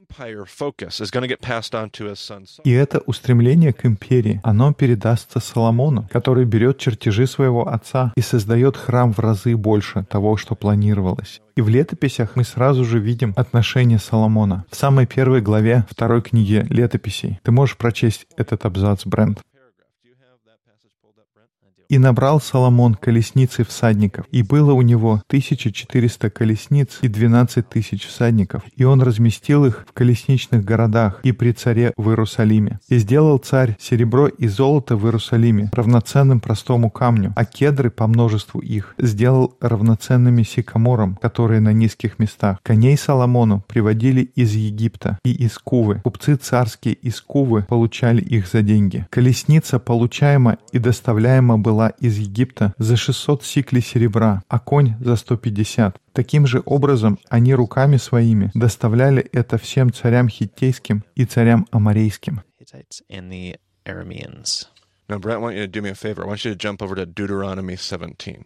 И 2.64 2.70
это 2.70 2.98
устремление 3.00 3.72
к 3.72 3.84
империи, 3.84 4.40
оно 4.44 4.72
передастся 4.72 5.40
Соломону, 5.40 6.08
который 6.12 6.44
берет 6.44 6.78
чертежи 6.78 7.26
своего 7.26 7.66
отца 7.66 8.12
и 8.14 8.20
создает 8.20 8.76
храм 8.76 9.12
в 9.12 9.18
разы 9.18 9.56
больше 9.56 10.04
того, 10.04 10.36
что 10.36 10.54
планировалось. 10.54 11.40
И 11.56 11.62
в 11.62 11.68
летописях 11.68 12.36
мы 12.36 12.44
сразу 12.44 12.84
же 12.84 13.00
видим 13.00 13.34
отношение 13.36 13.98
Соломона. 13.98 14.64
В 14.70 14.76
самой 14.76 15.06
первой 15.06 15.40
главе 15.40 15.84
второй 15.90 16.22
книги 16.22 16.64
летописей. 16.70 17.40
Ты 17.42 17.50
можешь 17.50 17.76
прочесть 17.76 18.26
этот 18.36 18.64
абзац, 18.66 19.04
Брент. 19.04 19.40
И 21.92 21.98
набрал 21.98 22.40
Соломон 22.40 22.94
колесницы 22.94 23.64
всадников, 23.64 24.24
и 24.30 24.42
было 24.42 24.72
у 24.72 24.80
него 24.80 25.22
1400 25.26 26.30
колесниц 26.30 26.98
и 27.02 27.08
12 27.08 27.68
тысяч 27.68 28.06
всадников, 28.06 28.62
и 28.74 28.84
он 28.84 29.02
разместил 29.02 29.66
их 29.66 29.84
в 29.86 29.92
колесничных 29.92 30.64
городах 30.64 31.20
и 31.22 31.32
при 31.32 31.52
царе 31.52 31.92
в 31.98 32.08
Иерусалиме. 32.08 32.80
И 32.88 32.96
сделал 32.96 33.36
царь 33.36 33.76
серебро 33.78 34.28
и 34.28 34.48
золото 34.48 34.96
в 34.96 35.04
Иерусалиме 35.04 35.68
равноценным 35.74 36.40
простому 36.40 36.88
камню, 36.88 37.34
а 37.36 37.44
кедры 37.44 37.90
по 37.90 38.06
множеству 38.06 38.60
их 38.60 38.94
сделал 38.96 39.54
равноценными 39.60 40.44
сикаморам, 40.44 41.18
которые 41.20 41.60
на 41.60 41.74
низких 41.74 42.18
местах. 42.18 42.56
Коней 42.62 42.96
Соломону 42.96 43.64
приводили 43.68 44.22
из 44.22 44.54
Египта 44.54 45.18
и 45.26 45.32
из 45.32 45.58
Кувы. 45.58 46.00
Купцы 46.02 46.36
царские 46.36 46.94
из 46.94 47.20
Кувы 47.20 47.66
получали 47.68 48.22
их 48.22 48.48
за 48.48 48.62
деньги. 48.62 49.06
Колесница 49.10 49.78
получаема 49.78 50.56
и 50.72 50.78
доставляема 50.78 51.58
была 51.58 51.81
из 51.88 52.18
Египта 52.18 52.74
за 52.78 52.96
600 52.96 53.44
сиклей 53.44 53.82
серебра, 53.82 54.42
а 54.48 54.58
конь 54.58 54.94
за 55.00 55.16
150. 55.16 55.96
Таким 56.12 56.46
же 56.46 56.62
образом 56.64 57.18
они 57.28 57.54
руками 57.54 57.96
своими 57.96 58.50
доставляли 58.54 59.22
это 59.32 59.58
всем 59.58 59.92
царям 59.92 60.28
хиттейским 60.28 61.04
и 61.14 61.24
царям 61.24 61.66
Arameans. 63.84 64.66
Now, 65.08 65.18
Brent, 65.18 65.38
I 65.38 65.42
want 65.42 65.56
you 65.56 65.62
to 65.62 65.68
do 65.68 65.82
me 65.82 65.90
a 65.90 65.94
favor. 65.94 66.22
I 66.22 66.26
want 66.26 66.44
you 66.44 66.52
to 66.52 66.56
jump 66.56 66.82
over 66.82 66.94
to 66.94 67.04
Deuteronomy 67.04 67.76
17. 67.76 68.44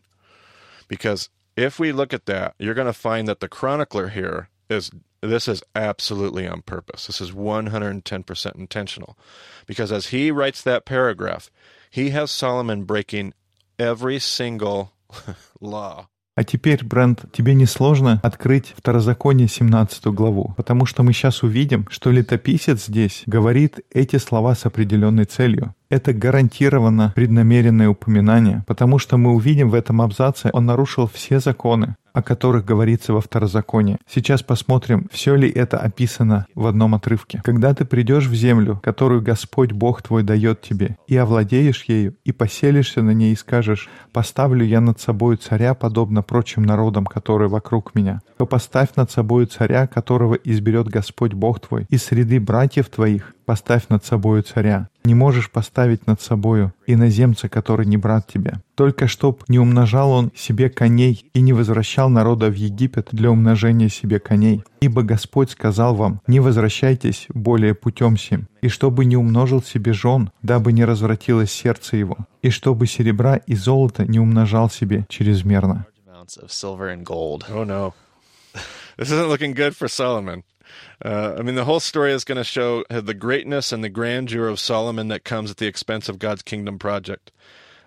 Because 0.88 1.28
if 1.56 1.78
we 1.78 1.92
look 1.92 2.12
at 2.12 2.26
that, 2.26 2.54
you're 2.58 2.74
going 2.74 2.86
to 2.86 2.92
find 2.92 3.28
that 3.28 3.40
the 3.40 3.48
chronicler 3.48 4.08
here 4.08 4.48
is 4.68 4.90
this 5.20 5.48
is 5.48 5.62
absolutely 5.74 6.46
on 6.46 6.62
purpose. 6.62 7.06
This 7.06 7.20
is 7.20 7.30
110% 7.32 8.54
intentional. 8.56 9.18
Because 9.66 9.92
as 9.92 10.08
he 10.08 10.30
writes 10.30 10.62
that 10.62 10.84
paragraph, 10.84 11.50
he 11.94 12.10
has 12.10 12.30
Solomon 12.30 12.84
breaking 12.86 13.32
every 13.78 14.18
single 14.18 14.88
law 15.60 16.06
А 16.38 16.44
теперь, 16.44 16.84
Брент, 16.84 17.24
тебе 17.32 17.54
не 17.54 17.64
сложно 17.64 18.20
открыть 18.22 18.74
Второзаконие 18.76 19.48
17 19.48 20.04
главу, 20.08 20.52
потому 20.58 20.84
что 20.84 21.02
мы 21.02 21.14
сейчас 21.14 21.42
увидим, 21.42 21.86
что 21.88 22.10
летописец 22.10 22.88
здесь 22.88 23.22
говорит 23.24 23.80
эти 23.90 24.16
слова 24.16 24.54
с 24.54 24.66
определенной 24.66 25.24
целью. 25.24 25.74
Это 25.88 26.12
гарантированно 26.12 27.12
преднамеренное 27.14 27.88
упоминание, 27.88 28.64
потому 28.66 28.98
что 28.98 29.16
мы 29.16 29.34
увидим 29.34 29.70
в 29.70 29.74
этом 29.74 30.02
абзаце, 30.02 30.50
он 30.52 30.66
нарушил 30.66 31.06
все 31.06 31.38
законы, 31.38 31.94
о 32.12 32.22
которых 32.22 32.64
говорится 32.64 33.12
во 33.12 33.20
второзаконии. 33.20 33.98
Сейчас 34.08 34.42
посмотрим, 34.42 35.06
все 35.12 35.36
ли 35.36 35.50
это 35.50 35.76
описано 35.76 36.46
в 36.54 36.66
одном 36.66 36.94
отрывке. 36.94 37.42
«Когда 37.44 37.72
ты 37.74 37.84
придешь 37.84 38.26
в 38.26 38.34
землю, 38.34 38.80
которую 38.82 39.22
Господь 39.22 39.72
Бог 39.72 40.02
твой 40.02 40.22
дает 40.22 40.62
тебе, 40.62 40.96
и 41.06 41.16
овладеешь 41.16 41.84
ею, 41.84 42.16
и 42.24 42.32
поселишься 42.32 43.02
на 43.02 43.10
ней, 43.10 43.34
и 43.34 43.36
скажешь, 43.36 43.88
«Поставлю 44.12 44.64
я 44.64 44.80
над 44.80 44.98
собою 44.98 45.36
царя, 45.36 45.74
подобно 45.74 46.22
прочим 46.22 46.62
народам, 46.62 47.04
которые 47.04 47.48
вокруг 47.48 47.94
меня», 47.94 48.22
то 48.38 48.46
поставь 48.46 48.96
над 48.96 49.10
собою 49.10 49.46
царя, 49.46 49.86
которого 49.86 50.34
изберет 50.34 50.88
Господь 50.88 51.34
Бог 51.34 51.60
твой, 51.60 51.86
из 51.90 52.02
среды 52.02 52.40
братьев 52.40 52.88
твоих, 52.88 53.35
поставь 53.46 53.88
над 53.88 54.04
собою 54.04 54.42
царя. 54.42 54.88
Не 55.04 55.14
можешь 55.14 55.50
поставить 55.50 56.06
над 56.06 56.20
собою 56.20 56.72
иноземца, 56.86 57.48
который 57.48 57.86
не 57.86 57.96
брат 57.96 58.26
тебе. 58.26 58.60
Только 58.74 59.06
чтоб 59.06 59.42
не 59.48 59.58
умножал 59.58 60.10
он 60.10 60.32
себе 60.34 60.68
коней 60.68 61.30
и 61.32 61.40
не 61.40 61.52
возвращал 61.52 62.10
народа 62.10 62.50
в 62.50 62.54
Египет 62.54 63.08
для 63.12 63.30
умножения 63.30 63.88
себе 63.88 64.18
коней. 64.18 64.64
Ибо 64.80 65.02
Господь 65.02 65.50
сказал 65.50 65.94
вам, 65.94 66.20
не 66.26 66.40
возвращайтесь 66.40 67.26
более 67.32 67.74
путем 67.74 68.16
сим, 68.16 68.48
и 68.60 68.68
чтобы 68.68 69.04
не 69.04 69.16
умножил 69.16 69.62
себе 69.62 69.92
жен, 69.92 70.30
дабы 70.42 70.72
не 70.72 70.84
развратилось 70.84 71.52
сердце 71.52 71.96
его, 71.96 72.18
и 72.42 72.50
чтобы 72.50 72.86
серебра 72.86 73.36
и 73.36 73.54
золото 73.54 74.04
не 74.04 74.18
умножал 74.18 74.68
себе 74.68 75.06
чрезмерно. 75.08 75.86
Amounts 76.06 76.38
of 76.42 76.50
silver 76.50 76.92
and 76.92 77.04
gold. 77.04 77.44
Oh 77.48 77.64
no, 77.64 77.94
this 78.96 79.10
isn't 79.10 79.28
looking 79.28 79.54
good 79.54 79.76
for 79.76 79.88
Solomon. 79.88 80.42
Uh, 81.04 81.36
I 81.38 81.42
mean, 81.42 81.54
the 81.54 81.64
whole 81.64 81.80
story 81.80 82.12
is 82.12 82.24
going 82.24 82.38
to 82.38 82.44
show 82.44 82.84
the 82.88 83.14
greatness 83.14 83.72
and 83.72 83.82
the 83.82 83.88
grandeur 83.88 84.48
of 84.48 84.58
Solomon 84.58 85.08
that 85.08 85.24
comes 85.24 85.50
at 85.50 85.58
the 85.58 85.66
expense 85.66 86.08
of 86.08 86.18
God's 86.18 86.42
kingdom 86.42 86.78
project. 86.78 87.32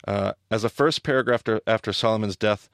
Uh, 0.08 0.34
as 0.50 0.64
a 0.64 0.70
first 0.70 1.04
paragraph 1.04 1.42
after, 1.42 1.62
after 1.68 1.94
Solomon's 1.94 2.38
death, 2.38 2.70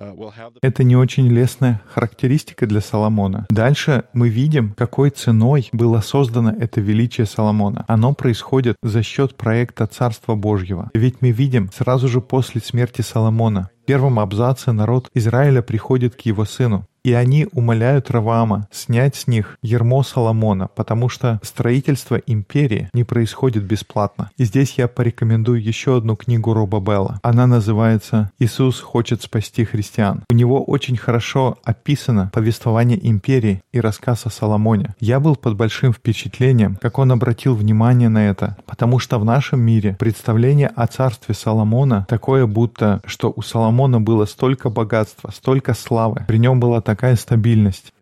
uh, 0.00 0.14
Это 0.62 0.82
не 0.82 0.96
очень 0.96 1.28
лестная 1.28 1.82
характеристика 1.86 2.66
для 2.66 2.80
Соломона. 2.80 3.46
Дальше 3.50 4.04
мы 4.14 4.30
видим, 4.30 4.72
какой 4.74 5.10
ценой 5.10 5.68
было 5.72 6.00
создано 6.00 6.54
это 6.58 6.80
величие 6.80 7.26
Соломона. 7.26 7.84
Оно 7.86 8.14
происходит 8.14 8.76
за 8.82 9.02
счет 9.02 9.36
проекта 9.36 9.86
Царства 9.86 10.36
Божьего. 10.36 10.90
Ведь 10.94 11.20
мы 11.20 11.32
видим 11.32 11.70
сразу 11.72 12.08
же 12.08 12.22
после 12.22 12.62
смерти 12.62 13.02
Соломона. 13.02 13.68
В 13.82 13.86
первом 13.86 14.18
абзаце 14.20 14.72
народ 14.72 15.10
Израиля 15.14 15.62
приходит 15.62 16.14
к 16.14 16.20
его 16.22 16.44
сыну. 16.44 16.86
И 17.04 17.12
они 17.12 17.46
умоляют 17.52 18.10
Раваама 18.10 18.68
снять 18.70 19.16
с 19.16 19.26
них 19.26 19.58
ермо 19.62 20.02
Соломона, 20.02 20.68
потому 20.74 21.08
что 21.08 21.40
строительство 21.42 22.16
империи 22.16 22.88
не 22.92 23.04
происходит 23.04 23.64
бесплатно. 23.64 24.30
И 24.36 24.44
здесь 24.44 24.74
я 24.76 24.88
порекомендую 24.88 25.62
еще 25.62 25.96
одну 25.96 26.16
книгу 26.16 26.52
Роба 26.52 26.80
Белла. 26.80 27.18
Она 27.22 27.46
называется 27.46 28.30
«Иисус 28.38 28.80
хочет 28.80 29.22
спасти 29.22 29.64
христиан». 29.64 30.24
У 30.30 30.34
него 30.34 30.62
очень 30.62 30.96
хорошо 30.96 31.58
описано 31.64 32.30
повествование 32.32 32.98
империи 33.08 33.62
и 33.72 33.80
рассказ 33.80 34.26
о 34.26 34.30
Соломоне. 34.30 34.94
Я 35.00 35.20
был 35.20 35.36
под 35.36 35.56
большим 35.56 35.92
впечатлением, 35.92 36.76
как 36.80 36.98
он 36.98 37.12
обратил 37.12 37.54
внимание 37.54 38.08
на 38.08 38.28
это, 38.28 38.56
потому 38.66 38.98
что 38.98 39.18
в 39.18 39.24
нашем 39.24 39.60
мире 39.60 39.96
представление 39.98 40.68
о 40.68 40.86
царстве 40.86 41.34
Соломона 41.34 42.06
такое 42.08 42.46
будто, 42.46 43.00
что 43.06 43.32
у 43.34 43.42
Соломона 43.42 44.00
было 44.00 44.26
столько 44.26 44.70
богатства, 44.70 45.30
столько 45.34 45.74
славы, 45.74 46.24
при 46.28 46.38
нем 46.38 46.60
была 46.60 46.80
такая 46.90 47.14
стабильность, 47.14 47.92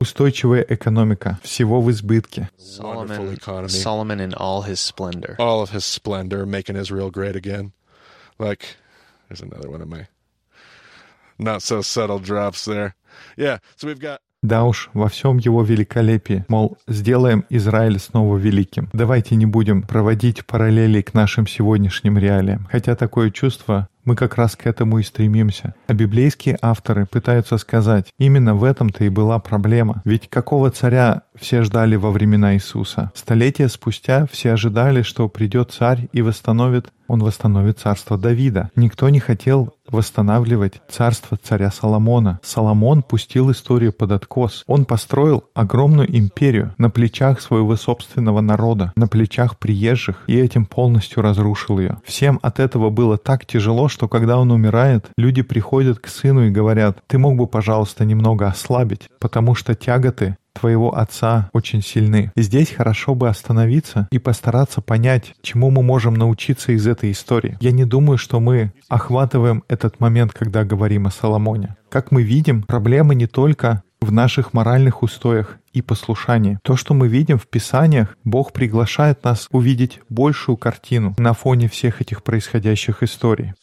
устойчивая 0.00 0.64
экономика, 0.66 1.38
всего 1.42 1.82
в 1.82 1.90
избытке. 1.90 2.48
Solomon, 2.58 3.34
economy. 3.34 3.68
Solomon 3.68 4.20
in 4.20 4.32
all 4.32 4.62
his 4.62 4.80
splendor. 4.80 5.36
all 5.38 5.60
of 5.60 5.70
his 5.70 5.84
splendor, 5.84 6.46
making 6.46 6.76
Israel 6.76 7.10
great 7.10 7.36
again. 7.36 7.72
Like, 8.38 8.62
there's 9.28 9.42
another 9.42 9.68
one 9.68 9.82
of 9.82 9.88
my 9.88 10.06
not 11.38 11.60
so 11.60 11.82
subtle 11.82 12.20
drops 12.20 12.64
there. 12.64 12.94
Yeah, 13.36 13.58
so 13.76 13.86
we've 13.86 14.00
got 14.00 14.20
Да 14.40 14.64
уж, 14.64 14.88
во 14.94 15.08
всем 15.08 15.38
его 15.38 15.64
великолепии, 15.64 16.44
мол, 16.48 16.78
сделаем 16.86 17.44
Израиль 17.50 17.98
снова 17.98 18.36
великим. 18.38 18.88
Давайте 18.92 19.34
не 19.34 19.46
будем 19.46 19.82
проводить 19.82 20.46
параллели 20.46 21.02
к 21.02 21.12
нашим 21.12 21.48
сегодняшним 21.48 22.16
реалиям. 22.18 22.68
Хотя 22.70 22.94
такое 22.94 23.30
чувство, 23.30 23.88
мы 24.08 24.16
как 24.16 24.36
раз 24.36 24.56
к 24.56 24.66
этому 24.66 25.00
и 25.00 25.02
стремимся. 25.02 25.74
А 25.86 25.92
библейские 25.92 26.56
авторы 26.62 27.04
пытаются 27.04 27.58
сказать, 27.58 28.06
именно 28.18 28.54
в 28.54 28.64
этом-то 28.64 29.04
и 29.04 29.10
была 29.10 29.38
проблема. 29.38 30.00
Ведь 30.06 30.30
какого 30.30 30.70
царя 30.70 31.24
все 31.34 31.62
ждали 31.62 31.96
во 31.96 32.10
времена 32.10 32.54
Иисуса? 32.54 33.12
Столетия 33.14 33.68
спустя 33.68 34.26
все 34.32 34.52
ожидали, 34.52 35.02
что 35.02 35.28
придет 35.28 35.72
царь 35.72 36.08
и 36.12 36.22
восстановит, 36.22 36.90
он 37.06 37.22
восстановит 37.22 37.78
царство 37.78 38.16
Давида. 38.16 38.70
Никто 38.76 39.08
не 39.10 39.20
хотел 39.20 39.74
восстанавливать 39.90 40.82
царство 40.90 41.38
царя 41.42 41.70
Соломона. 41.70 42.40
Соломон 42.42 43.02
пустил 43.02 43.50
историю 43.50 43.92
под 43.92 44.12
откос. 44.12 44.62
Он 44.66 44.84
построил 44.84 45.44
огромную 45.54 46.14
империю 46.16 46.74
на 46.78 46.90
плечах 46.90 47.40
своего 47.40 47.76
собственного 47.76 48.40
народа, 48.40 48.92
на 48.96 49.08
плечах 49.08 49.58
приезжих, 49.58 50.24
и 50.26 50.38
этим 50.38 50.66
полностью 50.66 51.22
разрушил 51.22 51.78
ее. 51.78 51.98
Всем 52.04 52.38
от 52.42 52.60
этого 52.60 52.90
было 52.90 53.16
так 53.16 53.46
тяжело, 53.46 53.88
что 53.98 54.06
когда 54.06 54.38
он 54.38 54.52
умирает, 54.52 55.10
люди 55.16 55.42
приходят 55.42 55.98
к 55.98 56.06
сыну 56.06 56.46
и 56.46 56.50
говорят, 56.50 56.98
ты 57.08 57.18
мог 57.18 57.34
бы, 57.34 57.48
пожалуйста, 57.48 58.04
немного 58.04 58.46
ослабить, 58.46 59.08
потому 59.18 59.56
что 59.56 59.74
тяготы 59.74 60.36
твоего 60.54 60.96
отца 60.96 61.50
очень 61.52 61.82
сильны. 61.82 62.30
Здесь 62.36 62.70
хорошо 62.70 63.16
бы 63.16 63.28
остановиться 63.28 64.06
и 64.12 64.20
постараться 64.20 64.80
понять, 64.80 65.34
чему 65.42 65.70
мы 65.70 65.82
можем 65.82 66.14
научиться 66.14 66.70
из 66.70 66.86
этой 66.86 67.10
истории. 67.10 67.58
Я 67.60 67.72
не 67.72 67.84
думаю, 67.84 68.18
что 68.18 68.38
мы 68.38 68.72
охватываем 68.88 69.64
этот 69.66 69.98
момент, 69.98 70.32
когда 70.32 70.62
говорим 70.62 71.08
о 71.08 71.10
Соломоне. 71.10 71.74
Как 71.88 72.12
мы 72.12 72.22
видим, 72.22 72.62
проблема 72.62 73.14
не 73.14 73.26
только 73.26 73.82
в 74.00 74.12
наших 74.12 74.52
моральных 74.52 75.02
устоях 75.02 75.58
и 75.72 75.82
послушании. 75.82 76.58
То, 76.62 76.76
что 76.76 76.94
мы 76.94 77.08
видим 77.08 77.38
в 77.38 77.46
Писаниях, 77.46 78.16
Бог 78.24 78.52
приглашает 78.52 79.24
нас 79.24 79.48
увидеть 79.50 80.00
большую 80.08 80.56
картину 80.56 81.14
на 81.18 81.32
фоне 81.32 81.68
всех 81.68 82.00
этих 82.00 82.22
происходящих 82.22 83.02
историй. 83.02 83.54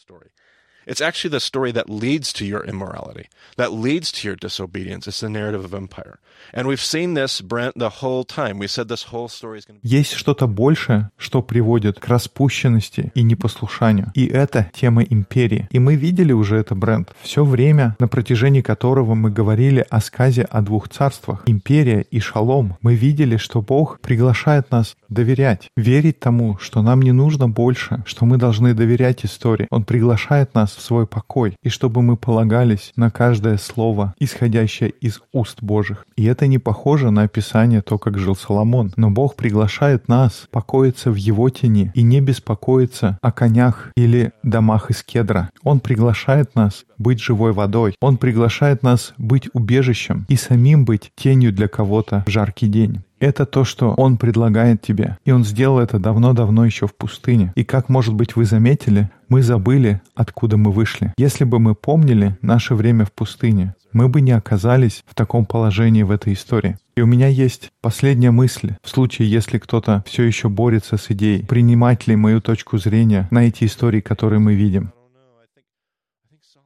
It's 0.86 1.00
actually 1.00 1.30
the 1.30 1.40
story 1.40 1.72
that 1.72 1.90
leads 1.90 2.32
to 2.34 2.44
your 2.44 2.64
immorality, 2.64 3.28
that 3.56 3.72
leads 3.72 4.12
to 4.12 4.28
your 4.28 4.36
disobedience. 4.36 5.08
It's 5.08 5.20
the 5.20 5.28
narrative 5.28 5.64
of 5.64 5.74
empire. 5.74 6.20
And 6.52 6.68
we've 6.68 6.80
seen 6.80 7.14
this, 7.14 7.40
Brent, 7.40 7.76
the 7.76 7.90
whole 8.00 8.24
time. 8.24 8.58
We 8.58 8.68
said 8.68 8.88
this 8.88 9.04
whole 9.10 9.28
story 9.28 9.58
is 9.58 9.64
going 9.64 9.80
to 9.80 9.82
be. 9.82 9.88
Есть 9.88 10.12
что-то 10.12 10.46
большее, 10.46 11.10
что 11.16 11.42
приводит 11.42 11.98
к 11.98 12.06
распущенности 12.06 13.10
и 13.16 13.24
непослушанию. 13.24 14.12
И 14.14 14.26
это 14.26 14.70
тема 14.72 15.02
империи. 15.02 15.68
И 15.72 15.80
мы 15.80 15.96
видели 15.96 16.32
уже 16.32 16.56
это, 16.56 16.76
бренд. 16.76 17.12
Все 17.20 17.44
время, 17.44 17.96
на 17.98 18.06
протяжении 18.06 18.60
которого 18.60 19.14
мы 19.14 19.30
говорили 19.30 19.84
о 19.90 20.00
сказе 20.00 20.42
о 20.42 20.60
двух 20.62 20.88
царствах, 20.88 21.42
империя 21.46 22.02
и 22.02 22.20
шалом, 22.20 22.76
мы 22.80 22.94
видели, 22.94 23.36
что 23.38 23.60
Бог 23.60 23.98
приглашает 24.00 24.70
нас 24.70 24.96
доверять, 25.08 25.68
верить 25.76 26.20
тому, 26.20 26.58
что 26.58 26.82
нам 26.82 27.02
не 27.02 27.12
нужно 27.12 27.48
больше, 27.48 28.02
что 28.06 28.24
мы 28.24 28.36
должны 28.36 28.74
доверять 28.74 29.24
истории. 29.24 29.66
Он 29.70 29.84
приглашает 29.84 30.54
нас 30.54 30.74
в 30.74 30.80
свой 30.80 31.06
покой, 31.06 31.56
и 31.62 31.68
чтобы 31.68 32.02
мы 32.02 32.16
полагались 32.16 32.92
на 32.96 33.10
каждое 33.10 33.56
слово, 33.58 34.14
исходящее 34.18 34.90
из 34.90 35.20
уст 35.32 35.62
Божьих. 35.62 36.04
И 36.16 36.24
это 36.24 36.46
не 36.46 36.58
похоже 36.58 37.10
на 37.10 37.22
описание 37.22 37.82
то, 37.82 37.98
как 37.98 38.18
жил 38.18 38.36
Соломон. 38.36 38.92
Но 38.96 39.10
Бог 39.10 39.36
приглашает 39.36 40.08
нас 40.08 40.48
покоиться 40.50 41.10
в 41.10 41.16
Его 41.16 41.48
тени 41.50 41.92
и 41.94 42.02
не 42.02 42.20
беспокоиться 42.20 43.18
о 43.22 43.32
конях 43.32 43.92
или 43.96 44.32
домах 44.42 44.90
из 44.90 45.02
кедра. 45.02 45.50
Он 45.62 45.80
приглашает 45.80 46.54
нас 46.54 46.84
быть 46.98 47.20
живой 47.20 47.52
водой. 47.52 47.94
Он 48.00 48.16
приглашает 48.16 48.82
нас 48.82 49.14
быть 49.18 49.48
убежищем 49.52 50.26
и 50.28 50.36
самим 50.36 50.84
быть 50.84 51.10
тенью 51.14 51.52
для 51.52 51.68
кого-то 51.68 52.24
в 52.26 52.30
жаркий 52.30 52.68
день. 52.68 53.02
Это 53.18 53.46
то, 53.46 53.64
что 53.64 53.94
Он 53.94 54.18
предлагает 54.18 54.82
тебе. 54.82 55.16
И 55.24 55.32
Он 55.32 55.44
сделал 55.44 55.78
это 55.78 55.98
давно-давно 55.98 56.66
еще 56.66 56.86
в 56.86 56.94
пустыне. 56.94 57.52
И 57.56 57.64
как, 57.64 57.88
может 57.88 58.14
быть, 58.14 58.36
вы 58.36 58.44
заметили, 58.44 59.10
мы 59.28 59.42
забыли, 59.42 60.02
откуда 60.14 60.56
мы 60.56 60.70
вышли. 60.70 61.14
Если 61.16 61.44
бы 61.44 61.58
мы 61.58 61.74
помнили 61.74 62.36
наше 62.42 62.74
время 62.74 63.06
в 63.06 63.12
пустыне, 63.12 63.74
мы 63.92 64.08
бы 64.08 64.20
не 64.20 64.32
оказались 64.32 65.02
в 65.06 65.14
таком 65.14 65.46
положении 65.46 66.02
в 66.02 66.10
этой 66.10 66.34
истории. 66.34 66.76
И 66.96 67.00
у 67.00 67.06
меня 67.06 67.28
есть 67.28 67.70
последняя 67.80 68.30
мысль, 68.30 68.74
в 68.82 68.90
случае, 68.90 69.30
если 69.30 69.58
кто-то 69.58 70.04
все 70.06 70.22
еще 70.24 70.50
борется 70.50 70.98
с 70.98 71.10
идеей, 71.10 71.46
принимать 71.46 72.06
ли 72.06 72.16
мою 72.16 72.42
точку 72.42 72.76
зрения 72.76 73.26
на 73.30 73.46
эти 73.46 73.64
истории, 73.64 74.00
которые 74.00 74.40
мы 74.40 74.54
видим. 74.54 74.92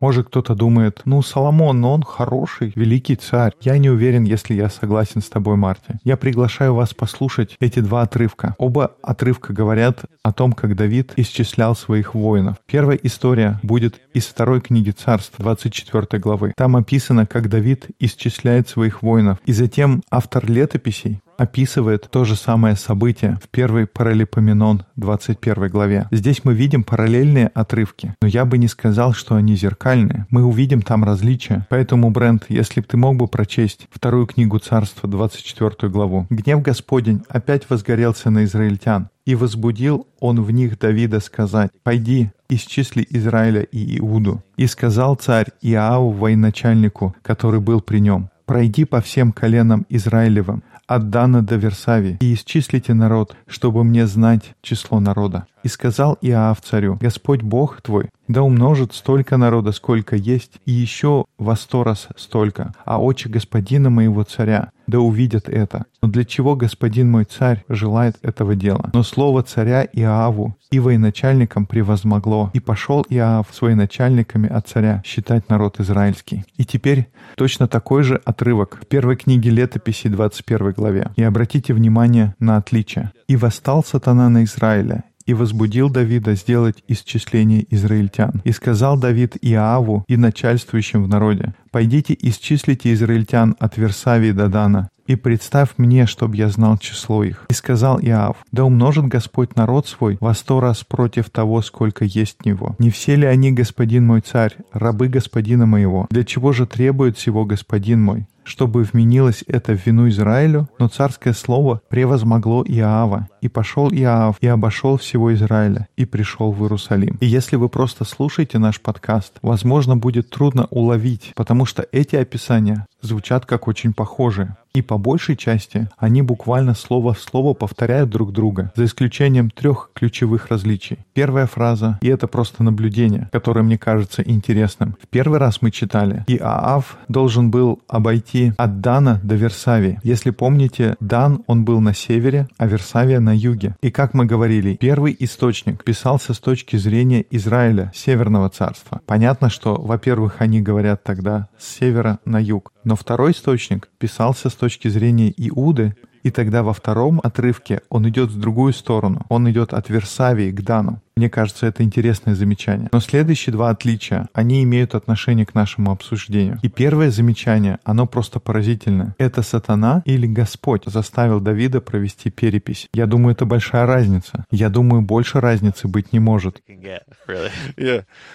Может, 0.01 0.29
кто-то 0.29 0.55
думает, 0.55 1.03
ну, 1.05 1.21
Соломон, 1.21 1.81
но 1.81 1.93
он 1.93 2.03
хороший, 2.03 2.73
великий 2.75 3.17
царь. 3.17 3.53
Я 3.61 3.77
не 3.79 3.91
уверен, 3.91 4.25
если 4.25 4.55
я 4.55 4.71
согласен 4.71 5.21
с 5.21 5.29
тобой, 5.29 5.57
Марти. 5.57 5.99
Я 6.05 6.17
приглашаю 6.17 6.75
вас 6.75 6.95
послушать 6.95 7.57
эти 7.61 7.81
два 7.81 8.03
отрывка. 8.03 8.55
Оба 8.59 8.93
отрывка 9.03 9.53
говорят 9.53 10.01
о 10.23 10.33
том, 10.33 10.53
как 10.53 10.75
Давид 10.75 11.13
исчислял 11.17 11.77
своих 11.77 12.15
воинов. 12.15 12.57
Первая 12.67 12.99
история 13.03 13.61
будет 13.63 14.01
из 14.15 14.27
второй 14.27 14.61
книги 14.61 14.91
Царств, 14.91 15.35
24 15.39 16.21
главы. 16.21 16.55
Там 16.57 16.77
описано, 16.77 17.27
как 17.27 17.49
Давид 17.49 17.89
исчисляет 17.99 18.69
своих 18.69 19.03
воинов. 19.03 19.39
И 19.45 19.53
затем 19.53 20.03
автор 20.11 20.51
летописей 20.51 21.21
описывает 21.41 22.07
то 22.11 22.25
же 22.25 22.37
самое 22.37 22.77
событие 22.77 23.39
в 23.43 23.49
первой 23.49 23.87
паралипоменон 23.87 24.85
21 24.97 25.69
главе. 25.71 26.07
Здесь 26.11 26.45
мы 26.45 26.53
видим 26.53 26.85
параллельные 26.85 27.47
отрывки, 27.55 28.15
но 28.21 28.29
я 28.29 28.45
бы 28.45 28.59
не 28.59 28.69
сказал, 28.69 29.15
что 29.15 29.37
они 29.37 29.57
зеркальные. 29.57 30.27
Мы 30.29 30.45
увидим 30.45 30.83
там 30.83 31.03
различия. 31.03 31.67
Поэтому, 31.71 32.11
Брент, 32.11 32.45
если 32.51 32.81
бы 32.81 32.87
ты 32.87 32.99
мог 32.99 33.17
бы 33.17 33.27
прочесть 33.27 33.89
вторую 33.91 34.27
книгу 34.27 34.59
Царства, 34.59 35.09
24 35.09 35.91
главу. 35.91 36.27
«Гнев 36.29 36.61
Господень 36.61 37.23
опять 37.29 37.71
возгорелся 37.71 38.29
на 38.29 38.45
израильтян, 38.45 39.09
и 39.25 39.35
возбудил 39.35 40.07
он 40.19 40.43
в 40.43 40.51
них 40.51 40.79
Давида 40.79 41.21
сказать, 41.21 41.71
«Пойди, 41.83 42.31
исчисли 42.51 43.07
Израиля 43.09 43.63
и 43.63 43.99
Иуду». 43.99 44.43
И 44.57 44.67
сказал 44.67 45.15
царь 45.15 45.47
Иау 45.63 46.11
военачальнику, 46.11 47.15
который 47.23 47.61
был 47.61 47.81
при 47.81 48.01
нем, 48.01 48.29
«Пройди 48.45 48.85
по 48.85 49.01
всем 49.01 49.33
коленам 49.33 49.87
Израилевым, 49.89 50.65
от 50.91 51.09
Дана 51.09 51.43
до 51.43 51.57
Версави, 51.57 52.17
и 52.21 52.35
исчислите 52.35 52.95
народ, 52.95 53.37
чтобы 53.47 53.85
мне 53.85 54.07
знать 54.07 54.55
число 54.61 54.99
народа. 55.01 55.47
И 55.63 55.69
сказал 55.69 56.19
Иоав 56.21 56.61
царю, 56.61 56.99
Господь 57.01 57.43
Бог 57.43 57.81
твой, 57.81 58.11
да 58.27 58.43
умножит 58.43 58.93
столько 58.93 59.37
народа, 59.37 59.71
сколько 59.73 60.17
есть, 60.17 60.53
и 60.67 60.73
еще 60.73 61.27
во 61.39 61.55
сто 61.55 61.85
раз 61.85 62.09
столько, 62.17 62.75
а 62.85 63.01
очи 63.01 63.29
господина 63.29 63.91
моего 63.91 64.25
царя, 64.25 64.71
да 64.91 65.01
увидят 65.01 65.49
это. 65.49 65.87
Но 66.03 66.09
для 66.09 66.25
чего 66.25 66.57
господин 66.57 67.11
мой 67.11 67.25
царь 67.25 67.65
желает 67.69 68.17
этого 68.23 68.55
дела? 68.55 68.91
Но 68.93 69.03
слово 69.03 69.43
царя 69.43 69.85
Иоаву 69.85 70.57
и 70.71 70.79
военачальникам 70.79 71.67
превозмогло, 71.67 72.51
и 72.53 72.61
пошел 72.61 73.07
Иоав 73.09 73.47
с 73.51 73.63
военачальниками 73.63 74.49
от 74.49 74.69
царя 74.69 75.03
считать 75.05 75.49
народ 75.49 75.81
израильский. 75.81 76.45
И 76.57 76.65
теперь 76.65 77.09
точно 77.37 77.69
такой 77.69 78.03
же 78.03 78.21
отрывок 78.25 78.79
в 78.83 78.87
первой 78.87 79.17
книге 79.17 79.51
летописи 79.51 80.09
21 80.09 80.73
главе. 80.73 81.11
И 81.17 81.23
обратите 81.23 81.73
внимание 81.73 82.35
на 82.39 82.57
отличие. 82.57 83.13
«И 83.29 83.37
восстал 83.37 83.85
сатана 83.85 84.29
на 84.29 84.45
Израиля, 84.45 85.05
и 85.31 85.35
возбудил 85.35 85.91
Давида 85.91 86.35
сделать 86.35 86.83
исчисление 86.89 87.65
израильтян. 87.71 88.43
И 88.43 88.51
сказал 88.51 88.99
Давид 88.99 89.37
Иаву 89.41 90.05
и 90.09 90.17
начальствующим 90.17 91.05
в 91.05 91.09
народе, 91.09 91.55
«Пойдите 91.71 92.17
исчислите 92.21 92.93
израильтян 92.93 93.55
от 93.61 93.77
Версавии 93.77 94.33
до 94.33 94.49
Дана, 94.49 94.89
и 95.07 95.15
представь 95.15 95.71
мне, 95.77 96.07
чтоб 96.07 96.35
я 96.35 96.49
знал 96.49 96.79
число 96.79 97.23
их. 97.23 97.47
И 97.49 97.53
сказал 97.53 98.01
Иав, 98.01 98.37
да 98.51 98.65
умножит 98.65 99.07
Господь 99.07 99.55
народ 99.55 99.87
свой 99.87 100.19
во 100.21 100.35
сто 100.35 100.61
раз 100.61 100.85
против 100.85 101.31
того, 101.31 101.63
сколько 101.63 102.05
есть 102.05 102.45
него. 102.45 102.75
Не 102.79 102.91
все 102.91 103.15
ли 103.15 103.27
они, 103.27 103.53
господин 103.53 104.07
мой 104.07 104.21
царь, 104.21 104.57
рабы 104.73 105.09
господина 105.09 105.67
моего? 105.67 106.07
Для 106.11 106.25
чего 106.25 106.53
же 106.53 106.67
требует 106.67 107.17
всего 107.17 107.45
господин 107.45 108.03
мой? 108.03 108.27
Чтобы 108.51 108.83
вменилось 108.83 109.45
это 109.47 109.77
в 109.77 109.87
вину 109.87 110.09
Израилю, 110.09 110.69
но 110.79 110.89
царское 110.89 111.33
слово 111.33 111.81
превозмогло 111.89 112.65
Иава, 112.67 113.29
и 113.41 113.49
пошел 113.49 113.91
Иав, 113.93 114.37
и 114.41 114.47
обошел 114.49 114.97
всего 114.99 115.33
Израиля, 115.33 115.87
и 115.97 116.05
пришел 116.05 116.51
в 116.51 116.61
Иерусалим. 116.63 117.17
И 117.21 117.27
если 117.27 117.55
вы 117.57 117.69
просто 117.69 118.05
слушаете 118.05 118.59
наш 118.59 118.81
подкаст, 118.81 119.35
возможно, 119.41 119.97
будет 119.97 120.31
трудно 120.31 120.67
уловить, 120.71 121.33
потому 121.37 121.65
что 121.65 121.87
эти 121.93 122.17
описания 122.17 122.87
звучат 123.03 123.47
как 123.47 123.69
очень 123.69 123.93
похожие. 123.93 124.57
И 124.73 124.83
по 124.83 124.99
большей 124.99 125.37
части 125.37 125.89
они 125.99 126.23
буквально 126.23 126.75
слово 126.75 127.13
в 127.13 127.21
слово 127.21 127.55
повторяют 127.55 128.11
друг 128.11 128.33
друга, 128.33 128.73
за 128.77 128.85
исключением 128.85 129.51
трех 129.51 129.91
ключевых 129.95 130.47
различий. 130.49 130.99
Первая 131.13 131.47
фраза, 131.47 131.99
и 132.03 132.09
это 132.09 132.29
просто 132.29 132.63
наблюдение, 132.63 133.29
которое 133.33 133.63
мне 133.63 133.79
кажется 133.79 134.23
интересным. 134.23 134.97
В 135.03 135.09
первый 135.09 135.39
раз 135.41 135.61
мы 135.61 135.73
читали, 135.73 136.25
и 136.29 136.39
Аав 136.39 136.99
должен 137.09 137.51
был 137.51 137.81
обойти 137.89 138.53
от 138.57 138.81
Дана 138.81 139.21
до 139.25 139.35
Версавии. 139.35 139.99
Если 140.05 140.31
помните, 140.31 140.97
Дан, 141.01 141.43
он 141.49 141.65
был 141.65 141.81
на 141.81 141.93
севере, 141.93 142.47
а 142.57 142.67
Версавия 142.67 143.19
на 143.19 143.37
юге. 143.37 143.75
И 143.83 143.91
как 143.91 144.15
мы 144.15 144.25
говорили, 144.25 144.77
первый 144.77 145.17
источник 145.19 145.83
писался 145.83 146.33
с 146.33 146.39
точки 146.39 146.77
зрения 146.77 147.25
Израиля, 147.31 147.91
Северного 147.93 148.49
царства. 148.51 149.01
Понятно, 149.07 149.51
что, 149.51 149.75
во-первых, 149.75 150.37
они 150.39 150.61
говорят 150.61 151.03
тогда 151.03 151.49
с 151.59 151.67
севера 151.79 152.21
на 152.25 152.41
юг. 152.41 152.73
Но 152.85 152.97
второй 152.97 153.33
источник 153.33 153.89
писался 153.99 154.49
с 154.49 154.55
точки 154.55 154.89
зрения 154.89 155.33
Иуды, 155.37 155.95
и 156.23 156.31
тогда 156.31 156.63
во 156.63 156.73
втором 156.73 157.21
отрывке 157.23 157.83
он 157.89 158.09
идет 158.09 158.31
в 158.31 158.39
другую 158.39 158.73
сторону. 158.73 159.25
Он 159.29 159.51
идет 159.51 159.73
от 159.73 159.89
Версавии 159.89 160.51
к 160.51 160.63
Дану. 160.63 161.01
Мне 161.21 161.29
кажется, 161.29 161.67
это 161.67 161.83
интересное 161.83 162.35
замечание. 162.35 162.89
Но 162.93 162.99
следующие 162.99 163.53
два 163.53 163.69
отличия, 163.69 164.31
они 164.33 164.63
имеют 164.63 164.95
отношение 164.95 165.45
к 165.45 165.55
нашему 165.55 165.91
обсуждению. 165.91 166.59
И 166.63 166.71
первое 166.71 167.11
замечание, 167.11 167.79
оно 167.85 168.07
просто 168.07 168.41
поразительное. 168.41 169.15
Это 169.19 169.43
сатана 169.43 170.01
или 170.07 170.27
Господь 170.27 170.85
заставил 170.87 171.39
Давида 171.41 171.83
провести 171.83 172.31
перепись. 172.31 172.89
Я 172.95 173.05
думаю, 173.05 173.35
это 173.35 173.45
большая 173.45 173.85
разница. 173.85 174.47
Я 174.51 174.71
думаю, 174.71 175.03
больше 175.03 175.41
разницы 175.41 175.89
быть 175.89 176.15
не 176.15 176.21
может. 176.21 176.63
Yeah. 176.67 177.03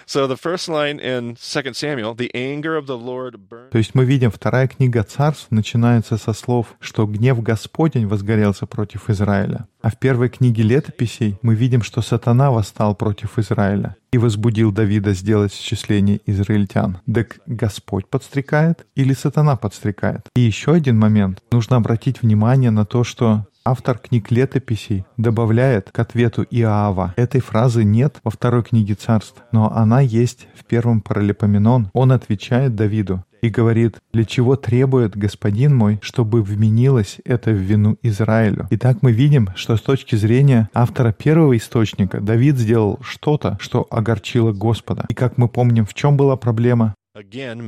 So 0.06 0.28
the 0.28 0.36
first 0.40 0.68
line 0.68 1.00
in 1.00 1.34
2 1.34 1.72
Samuel, 1.72 2.14
the 2.14 2.30
anger 2.34 2.76
of 2.76 2.86
the 2.86 2.96
Lord 2.96 3.34
burned. 3.48 3.70
То 3.72 3.78
есть 3.78 3.96
мы 3.96 4.04
видим, 4.04 4.30
вторая 4.30 4.68
книга 4.68 5.02
царств 5.02 5.48
начинается 5.50 6.18
со 6.18 6.32
слов, 6.32 6.76
что 6.78 7.04
гнев 7.06 7.42
Господень 7.42 8.06
возгорелся 8.06 8.66
против 8.66 9.10
Израиля. 9.10 9.66
А 9.86 9.90
в 9.90 10.00
первой 10.00 10.30
книге 10.30 10.64
летописей 10.64 11.38
мы 11.42 11.54
видим, 11.54 11.80
что 11.80 12.02
сатана 12.02 12.50
восстал 12.50 12.96
против 12.96 13.38
Израиля 13.38 13.94
и 14.10 14.18
возбудил 14.18 14.72
Давида 14.72 15.12
сделать 15.12 15.52
исчисление 15.52 16.18
израильтян. 16.26 16.98
Так 17.06 17.38
Господь 17.46 18.08
подстрекает 18.08 18.84
или 18.96 19.12
сатана 19.12 19.54
подстрекает? 19.54 20.22
И 20.34 20.40
еще 20.40 20.72
один 20.72 20.98
момент. 20.98 21.40
Нужно 21.52 21.76
обратить 21.76 22.20
внимание 22.20 22.72
на 22.72 22.84
то, 22.84 23.04
что 23.04 23.46
Автор 23.64 23.98
книг 23.98 24.30
летописей 24.30 25.04
добавляет 25.16 25.90
к 25.90 25.98
ответу 25.98 26.44
Иоава. 26.44 27.14
Этой 27.16 27.40
фразы 27.40 27.82
нет 27.82 28.20
во 28.22 28.30
второй 28.30 28.62
книге 28.62 28.94
царств, 28.94 29.42
но 29.50 29.72
она 29.72 30.00
есть 30.00 30.46
в 30.54 30.64
первом 30.64 31.00
паралипоменон. 31.00 31.90
Он 31.92 32.12
отвечает 32.12 32.76
Давиду 32.76 33.24
и 33.46 33.50
говорит, 33.50 33.96
«Для 34.12 34.24
чего 34.24 34.56
требует 34.56 35.16
господин 35.16 35.74
мой, 35.74 35.98
чтобы 36.02 36.42
вменилось 36.42 37.18
это 37.24 37.50
в 37.50 37.56
вину 37.56 37.96
Израилю?» 38.02 38.66
Итак, 38.70 38.98
мы 39.02 39.12
видим, 39.12 39.48
что 39.54 39.76
с 39.76 39.80
точки 39.80 40.16
зрения 40.16 40.68
автора 40.74 41.12
первого 41.12 41.56
источника 41.56 42.20
Давид 42.20 42.56
сделал 42.56 42.98
что-то, 43.02 43.56
что 43.60 43.86
огорчило 43.90 44.52
Господа. 44.52 45.06
И 45.08 45.14
как 45.14 45.38
мы 45.38 45.48
помним, 45.48 45.86
в 45.86 45.94
чем 45.94 46.16
была 46.16 46.36
проблема? 46.36 46.94
Again? 47.16 47.62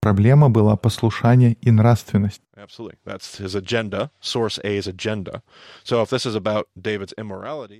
Проблема 0.00 0.50
была 0.50 0.76
послушание 0.76 1.56
и 1.60 1.70
нравственность. 1.70 2.42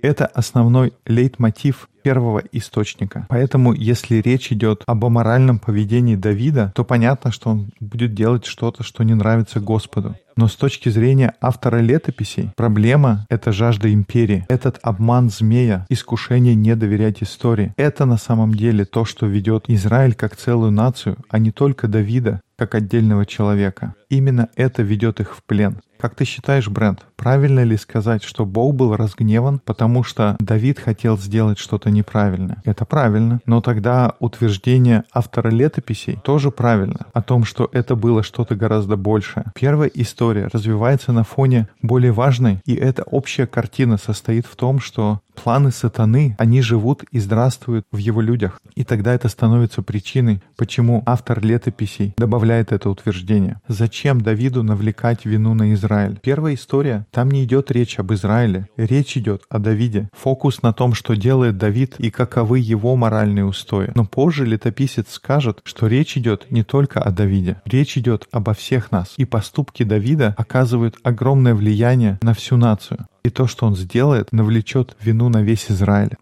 Это 0.03 0.27
основной 0.27 0.93
лейтмотив 1.07 1.89
первого 2.03 2.43
источника. 2.51 3.25
Поэтому, 3.27 3.73
если 3.73 4.17
речь 4.17 4.51
идет 4.51 4.83
об 4.85 5.03
аморальном 5.03 5.57
поведении 5.57 6.15
Давида, 6.15 6.73
то 6.75 6.83
понятно, 6.83 7.31
что 7.31 7.49
он 7.49 7.71
будет 7.79 8.13
делать 8.13 8.45
что-то, 8.45 8.83
что 8.83 9.03
не 9.03 9.15
нравится 9.15 9.59
Господу. 9.59 10.15
Но 10.35 10.47
с 10.47 10.55
точки 10.55 10.89
зрения 10.89 11.33
автора 11.41 11.79
летописей, 11.79 12.51
проблема— 12.55 13.25
это 13.29 13.51
жажда 13.51 13.91
империи. 13.91 14.45
Этот 14.47 14.77
обман 14.83 15.31
змея, 15.31 15.87
искушение 15.89 16.53
не 16.53 16.75
доверять 16.75 17.23
истории. 17.23 17.73
Это 17.75 18.05
на 18.05 18.17
самом 18.17 18.53
деле 18.53 18.85
то, 18.85 19.03
что 19.03 19.25
ведет 19.25 19.65
Израиль 19.67 20.13
как 20.13 20.35
целую 20.35 20.71
нацию, 20.71 21.17
а 21.29 21.39
не 21.39 21.51
только 21.51 21.87
Давида 21.87 22.41
как 22.57 22.75
отдельного 22.75 23.25
человека. 23.25 23.93
Именно 24.09 24.49
это 24.55 24.81
ведет 24.81 25.19
их 25.19 25.35
в 25.35 25.43
плен. 25.43 25.81
Как 25.99 26.13
ты 26.13 26.25
считаешь, 26.25 26.69
Брент, 26.69 27.05
правильно 27.15 27.63
ли 27.63 27.75
сказать, 27.75 28.23
что 28.23 28.45
Бог 28.45 28.75
был 28.75 28.95
разгневан, 28.95 29.59
потому 29.65 30.03
что 30.03 30.35
Давид 30.39 30.79
хотел 30.79 31.17
сделать 31.17 31.57
что-то 31.57 31.89
неправильное? 31.89 32.61
Это 32.65 32.85
правильно. 32.85 33.39
Но 33.45 33.61
тогда 33.61 34.13
утверждение 34.19 35.03
автора 35.11 35.49
летописей 35.49 36.19
тоже 36.23 36.51
правильно, 36.51 37.07
о 37.13 37.21
том, 37.21 37.43
что 37.43 37.69
это 37.73 37.95
было 37.95 38.21
что-то 38.21 38.55
гораздо 38.55 38.95
большее. 38.95 39.47
Первая 39.55 39.89
история 39.93 40.49
развивается 40.53 41.11
на 41.11 41.23
фоне 41.23 41.67
более 41.81 42.11
важной, 42.11 42.61
и 42.65 42.75
эта 42.75 43.03
общая 43.03 43.47
картина 43.47 43.97
состоит 43.97 44.45
в 44.45 44.55
том, 44.55 44.79
что 44.79 45.21
планы 45.35 45.71
сатаны, 45.71 46.35
они 46.39 46.61
живут 46.61 47.03
и 47.11 47.19
здравствуют 47.19 47.85
в 47.91 47.97
его 47.97 48.21
людях. 48.21 48.59
И 48.75 48.83
тогда 48.83 49.13
это 49.13 49.29
становится 49.29 49.81
причиной, 49.81 50.41
почему 50.55 51.03
автор 51.05 51.43
летописей 51.43 52.13
добавляет 52.17 52.71
это 52.71 52.89
утверждение. 52.89 53.61
Зачем 53.67 54.21
Давиду 54.21 54.63
навлекать 54.63 55.25
вину 55.25 55.53
на 55.53 55.73
Израиль? 55.73 55.86
Первая 56.21 56.55
история, 56.55 57.05
там 57.11 57.31
не 57.31 57.43
идет 57.43 57.71
речь 57.71 57.99
об 57.99 58.13
Израиле. 58.13 58.67
Речь 58.77 59.17
идет 59.17 59.43
о 59.49 59.59
Давиде. 59.59 60.09
Фокус 60.13 60.61
на 60.61 60.73
том, 60.73 60.93
что 60.93 61.15
делает 61.15 61.57
Давид 61.57 61.95
и 61.99 62.09
каковы 62.09 62.59
его 62.59 62.95
моральные 62.95 63.45
устои. 63.45 63.91
Но 63.95 64.05
позже 64.05 64.45
летописец 64.45 65.11
скажет, 65.11 65.61
что 65.63 65.87
речь 65.87 66.17
идет 66.17 66.51
не 66.51 66.63
только 66.63 67.01
о 67.01 67.11
Давиде. 67.11 67.61
Речь 67.65 67.97
идет 67.97 68.27
обо 68.31 68.53
всех 68.53 68.91
нас. 68.91 69.13
И 69.17 69.25
поступки 69.25 69.83
Давида 69.83 70.35
оказывают 70.37 70.97
огромное 71.03 71.55
влияние 71.55 72.19
на 72.21 72.33
всю 72.33 72.57
нацию. 72.57 73.07
И 73.23 73.29
то, 73.29 73.47
что 73.47 73.65
он 73.65 73.75
сделает, 73.75 74.31
навлечет 74.31 74.95
вину 75.01 75.29
на 75.29 75.41
весь 75.41 75.69
Израиль. 75.69 76.15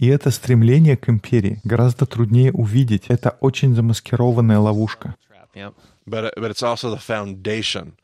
И 0.00 0.06
это 0.08 0.30
стремление 0.30 0.96
к 0.96 1.08
империи 1.08 1.60
гораздо 1.64 2.04
труднее 2.06 2.52
увидеть. 2.52 3.04
Это 3.08 3.36
очень 3.40 3.74
замаскированная 3.74 4.58
ловушка. 4.58 5.14
But 6.06 6.34
but 6.36 6.50
it's 6.50 6.62
also 6.62 6.90
the 6.90 6.98
foundation 6.98 7.94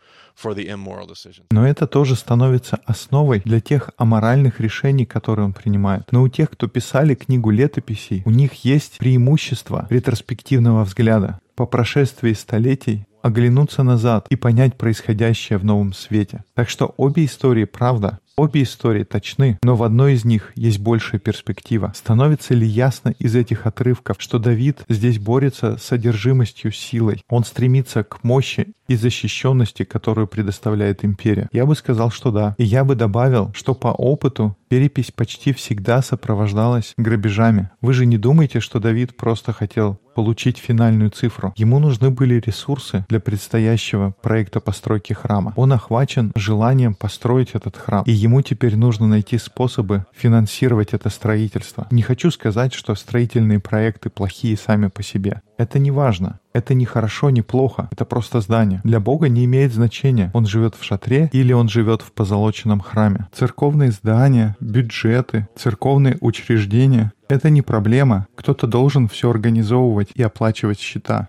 Но 1.51 1.67
это 1.67 1.87
тоже 1.87 2.17
становится 2.17 2.79
основой 2.85 3.41
для 3.41 3.61
тех 3.61 3.91
аморальных 3.97 4.61
решений, 4.61 5.07
которые 5.07 5.47
он 5.47 5.53
принимает. 5.53 6.11
Но 6.13 6.23
у 6.23 6.29
тех, 6.29 6.51
кто 6.51 6.67
писали 6.67 7.15
книгу 7.15 7.51
летописей, 7.51 8.23
у 8.25 8.31
них 8.31 8.65
есть 8.65 8.99
преимущество 8.99 9.87
ретроспективного 9.91 10.85
взгляда. 10.85 11.41
По 11.55 11.67
прошествии 11.67 12.33
столетий 12.33 13.07
оглянуться 13.23 13.83
назад 13.83 14.27
и 14.31 14.37
понять 14.37 14.77
происходящее 14.77 15.59
в 15.59 15.65
новом 15.65 15.93
свете. 15.93 16.45
Так 16.55 16.69
что 16.69 16.95
обе 16.97 17.25
истории 17.25 17.65
правда. 17.65 18.19
Обе 18.41 18.63
истории 18.63 19.05
точны, 19.05 19.59
но 19.63 19.77
в 19.77 19.83
одной 19.83 20.15
из 20.15 20.25
них 20.25 20.53
есть 20.55 20.79
большая 20.79 21.21
перспектива. 21.21 21.93
Становится 21.95 22.55
ли 22.55 22.67
ясно 22.67 23.11
из 23.19 23.37
этих 23.37 23.67
отрывков, 23.67 24.17
что 24.19 24.39
Давид 24.39 24.79
здесь 24.89 25.19
борется 25.19 25.77
с 25.77 25.83
содержимостью 25.83 26.73
силой? 26.73 27.23
Он 27.29 27.45
стремится 27.45 28.03
к 28.03 28.25
мощи 28.25 28.73
и 28.89 28.97
защищенности, 28.97 29.83
которую 29.83 30.27
предоставляет 30.27 31.05
империя? 31.05 31.51
Я 31.53 31.67
бы 31.67 31.77
сказал, 31.77 32.11
что 32.11 32.31
да. 32.31 32.55
И 32.57 32.65
я 32.65 32.83
бы 32.83 32.95
добавил, 32.95 33.53
что 33.53 33.75
по 33.75 33.89
опыту 33.89 34.57
перепись 34.71 35.11
почти 35.11 35.53
всегда 35.53 36.01
сопровождалась 36.01 36.95
грабежами. 36.97 37.69
Вы 37.83 37.93
же 37.93 38.07
не 38.07 38.17
думаете, 38.17 38.61
что 38.61 38.81
Давид 38.81 39.17
просто 39.17 39.53
хотел 39.53 40.01
получить 40.15 40.59
финальную 40.59 41.11
цифру. 41.11 41.53
Ему 41.57 41.79
нужны 41.79 42.11
были 42.11 42.41
ресурсы 42.45 43.07
для 43.09 43.21
предстоящего 43.21 44.15
проекта 44.23 44.61
постройки 44.61 45.13
храма. 45.13 45.55
Он 45.57 45.73
охвачен 45.73 46.31
желанием 46.35 46.95
построить 46.95 47.51
этот 47.55 47.77
храм, 47.77 48.05
и 48.07 48.13
ему 48.13 48.30
теперь 48.41 48.77
нужно 48.77 49.09
найти 49.09 49.39
способы 49.39 50.07
финансировать 50.13 50.95
это 50.95 51.11
строительство. 51.11 51.89
Не 51.91 52.03
хочу 52.03 52.31
сказать, 52.31 52.73
что 52.73 52.95
строительные 52.95 53.59
проекты 53.59 54.09
плохие 54.09 54.57
сами 54.57 54.87
по 54.87 55.03
себе. 55.03 55.43
Это 55.59 55.81
не 55.81 55.91
важно. 55.91 56.39
Это 56.53 56.75
не 56.75 56.85
хорошо, 56.85 57.31
не 57.31 57.43
плохо. 57.43 57.89
Это 57.91 58.05
просто 58.05 58.41
здание. 58.41 58.81
Для 58.85 59.01
Бога 59.01 59.29
не 59.29 59.45
имеет 59.45 59.75
значения, 59.75 60.31
он 60.33 60.47
живет 60.47 60.77
в 60.77 60.85
шатре 60.85 61.29
или 61.33 61.53
он 61.53 61.69
живет 61.69 62.03
в 62.03 62.13
позолоченном 62.13 62.81
храме. 62.81 63.29
Церковные 63.33 63.91
здания, 63.91 64.57
бюджеты, 64.61 65.49
церковные 65.57 66.17
учреждения— 66.21 67.13
это 67.29 67.51
не 67.51 67.63
проблема. 67.63 68.29
Кто-то 68.37 68.67
должен 68.69 69.09
все 69.09 69.29
организовывать 69.29 70.11
и 70.15 70.23
оплачивать 70.23 70.79
счета. 70.79 71.29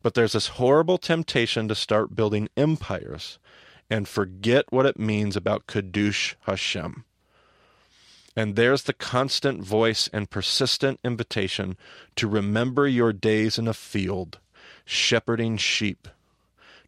But 0.00 0.14
there's 0.14 0.32
this 0.32 0.58
horrible 0.58 0.96
temptation 0.96 1.66
to 1.68 1.74
start 1.74 2.14
building 2.14 2.48
empires 2.56 3.38
and 3.89 4.07
forget 4.07 4.65
what 4.71 4.85
it 4.85 4.99
means 4.99 5.35
about 5.35 5.67
Kadush 5.67 6.35
Hashem. 6.41 7.05
And 8.35 8.55
there's 8.55 8.83
the 8.83 8.93
constant 8.93 9.63
voice 9.63 10.09
and 10.11 10.29
persistent 10.29 10.99
invitation 11.03 11.77
to 12.15 12.27
remember 12.27 12.87
your 12.87 13.13
days 13.13 13.59
in 13.59 13.67
a 13.67 13.73
field, 13.73 14.39
shepherding 14.85 15.57
sheep, 15.57 16.07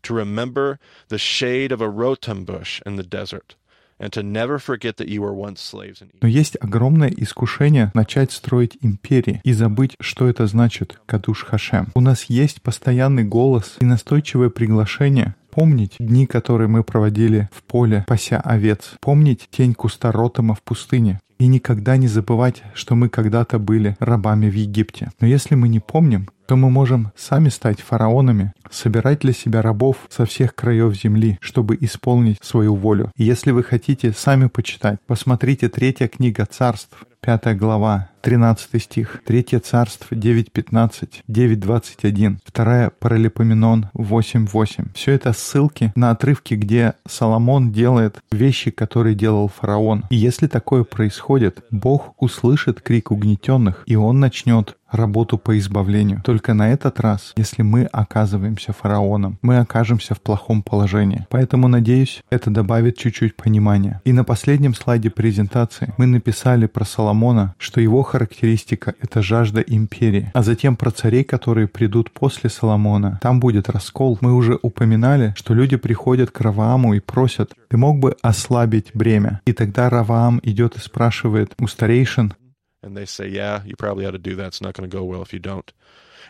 to 0.02 0.14
remember 0.14 0.80
the 1.10 1.20
shade 1.20 1.72
of 1.72 1.82
a 1.82 1.90
rotum 1.90 2.46
bush 2.46 2.82
in 2.86 2.96
the 2.96 3.04
desert, 3.04 3.56
and 4.00 4.12
to 4.14 4.24
never 4.24 4.58
forget 4.58 4.98
that 4.98 5.08
you 5.08 5.22
were 5.22 5.34
once 5.34 5.62
slaves 5.62 6.02
in 6.02 6.08
Egypt. 6.08 6.24
Но 6.24 6.28
есть 6.28 6.58
огромное 6.60 7.14
искушение 7.16 7.92
начать 7.94 8.32
строить 8.32 8.78
империи 8.82 9.40
и 9.44 9.54
забыть, 9.54 9.96
что 10.00 10.28
это 10.28 10.48
значит 10.48 11.00
Кадуш 11.06 11.44
Хашем. 11.44 11.92
У 11.94 12.02
нас 12.02 12.24
есть 12.24 12.64
постоянный 12.64 13.24
голос 13.24 13.78
и 13.80 13.86
настойчивое 13.86 14.50
приглашение 14.50 15.36
Помнить 15.51 15.97
дни, 15.99 16.27
которые 16.27 16.69
мы 16.69 16.85
проводили 16.85 17.49
в 17.53 17.63
поле, 17.63 18.05
пася 18.07 18.41
овец. 18.41 18.93
Помнить 19.01 19.49
тень 19.51 19.75
куста 19.75 20.13
ротома 20.13 20.55
в 20.55 20.63
пустыне. 20.63 21.21
И 21.39 21.47
никогда 21.47 21.97
не 21.97 22.07
забывать, 22.07 22.63
что 22.75 22.95
мы 22.95 23.09
когда-то 23.09 23.59
были 23.59 23.97
рабами 23.99 24.51
в 24.51 24.55
Египте. 24.55 25.11
Но 25.21 25.27
если 25.27 25.55
мы 25.55 25.69
не 25.69 25.81
помним, 25.81 26.29
то 26.47 26.57
мы 26.57 26.69
можем 26.69 27.13
сами 27.17 27.49
стать 27.49 27.81
фараонами, 27.81 28.53
собирать 28.71 29.21
для 29.21 29.33
себя 29.33 29.63
рабов 29.63 29.97
со 30.11 30.27
всех 30.27 30.55
краев 30.55 30.95
земли, 30.95 31.39
чтобы 31.41 31.79
исполнить 31.81 32.39
свою 32.43 32.75
волю. 32.75 33.11
И 33.17 33.25
если 33.25 33.53
вы 33.53 33.63
хотите 33.63 34.13
сами 34.13 34.49
почитать, 34.49 34.99
посмотрите 35.07 35.69
третья 35.69 36.09
книга 36.09 36.45
царств, 36.45 37.05
пятая 37.21 37.55
глава, 37.55 38.09
13 38.23 38.83
стих, 38.83 39.23
третье 39.25 39.61
царство 39.61 40.15
9.15, 40.15 41.23
9.21, 41.29 42.39
вторая 42.45 42.91
Паралипоменон 42.91 43.89
8.8. 43.95 44.89
Все 44.95 45.13
это 45.13 45.33
ссылки 45.33 45.93
на 45.97 46.11
отрывки, 46.11 46.55
где 46.55 46.95
Соломон 47.07 47.73
делает 47.73 48.19
вещи, 48.31 48.71
которые 48.71 49.15
делал 49.15 49.49
фараон. 49.49 50.05
И 50.11 50.17
если 50.17 50.47
такое 50.47 50.85
происходит, 50.85 51.65
Бог 51.71 52.15
услышит 52.23 52.81
крик 52.81 53.11
угнетенных, 53.11 53.83
и 53.87 53.97
он 53.97 54.21
начнет 54.21 54.77
работу 54.91 55.39
по 55.39 55.59
избавлению. 55.59 56.23
Только 56.25 56.55
на 56.55 56.71
этот 56.71 57.01
раз, 57.01 57.33
если 57.37 57.63
мы 57.63 57.85
оказываемся 57.85 58.73
фараоном, 58.73 59.39
мы 59.43 59.59
окажемся 59.59 60.15
в 60.15 60.21
плохом 60.21 60.63
положении. 60.63 61.27
Поэтому, 61.31 61.69
надеюсь, 61.69 62.23
это 62.31 62.51
добавит 62.51 62.97
чуть-чуть 62.97 63.37
понимания. 63.37 64.01
И 64.05 64.13
на 64.13 64.25
последнем 64.25 64.75
слайде 64.75 65.11
презентации 65.11 65.95
мы 65.97 66.07
написали 66.07 66.67
про 66.67 66.85
Соломона, 66.85 67.55
что 67.59 67.81
его 67.81 68.03
характеристика— 68.03 68.95
это 69.01 69.23
жажда 69.23 69.61
империи. 69.61 70.31
А 70.35 70.43
затем 70.43 70.77
про 70.77 70.91
царей, 70.91 71.25
которые 71.25 71.69
придут 71.69 72.11
после 72.11 72.51
Соломона. 72.51 73.19
Там 73.23 73.41
будет 73.41 73.69
раскол. 73.69 74.19
Мы 74.21 74.35
уже 74.35 74.59
упоминали, 74.61 75.35
что 75.37 75.55
люди 75.55 75.77
приходят 75.77 76.31
к 76.31 76.41
Равааму 76.41 76.95
и 76.95 77.01
просят, 77.01 77.53
ты 77.69 77.77
мог 77.77 77.99
бы 77.99 78.17
ослабить 78.23 78.91
бремя. 78.95 79.41
И 79.47 79.53
тогда 79.53 79.89
Раваам 79.91 80.41
идет 80.43 80.77
и 80.77 80.81
спрашивает 80.81 81.53
у 81.59 81.67
старейшин, 81.67 82.35
And 82.83 82.97
they 82.97 83.07
say, 83.07 83.29
Yeah, 83.29 83.63
you 83.65 83.77
probably 83.77 84.07
ought 84.07 84.13
to 84.13 84.19
do 84.19 84.37
that. 84.37 84.47
It's 84.47 84.61
not 84.61 84.75
going 84.75 84.89
to 84.89 84.97
go 84.97 85.05
well 85.05 85.23
if 85.23 85.33
you 85.33 85.39
don't. 85.39 85.73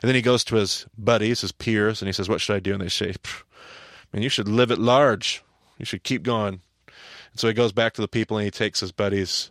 And 0.02 0.08
then 0.08 0.14
he 0.14 0.22
goes 0.22 0.44
to 0.44 0.56
his 0.56 0.86
buddies, 0.96 1.42
his 1.42 1.52
peers, 1.52 2.00
and 2.00 2.08
he 2.08 2.12
says, 2.12 2.28
What 2.28 2.40
should 2.40 2.56
I 2.56 2.60
do? 2.60 2.72
And 2.72 2.80
they 2.80 2.88
say, 2.88 3.12
"Pff, 3.12 3.42
Man, 4.12 4.22
you 4.22 4.28
should 4.28 4.48
live 4.48 4.70
at 4.70 4.78
large. 4.78 5.42
You 5.78 5.84
should 5.84 6.02
keep 6.02 6.22
going. 6.22 6.60
And 6.86 7.40
so 7.40 7.48
he 7.48 7.54
goes 7.54 7.72
back 7.72 7.92
to 7.94 8.00
the 8.00 8.08
people 8.08 8.36
and 8.36 8.44
he 8.44 8.50
takes 8.50 8.80
his 8.80 8.92
buddies 8.92 9.50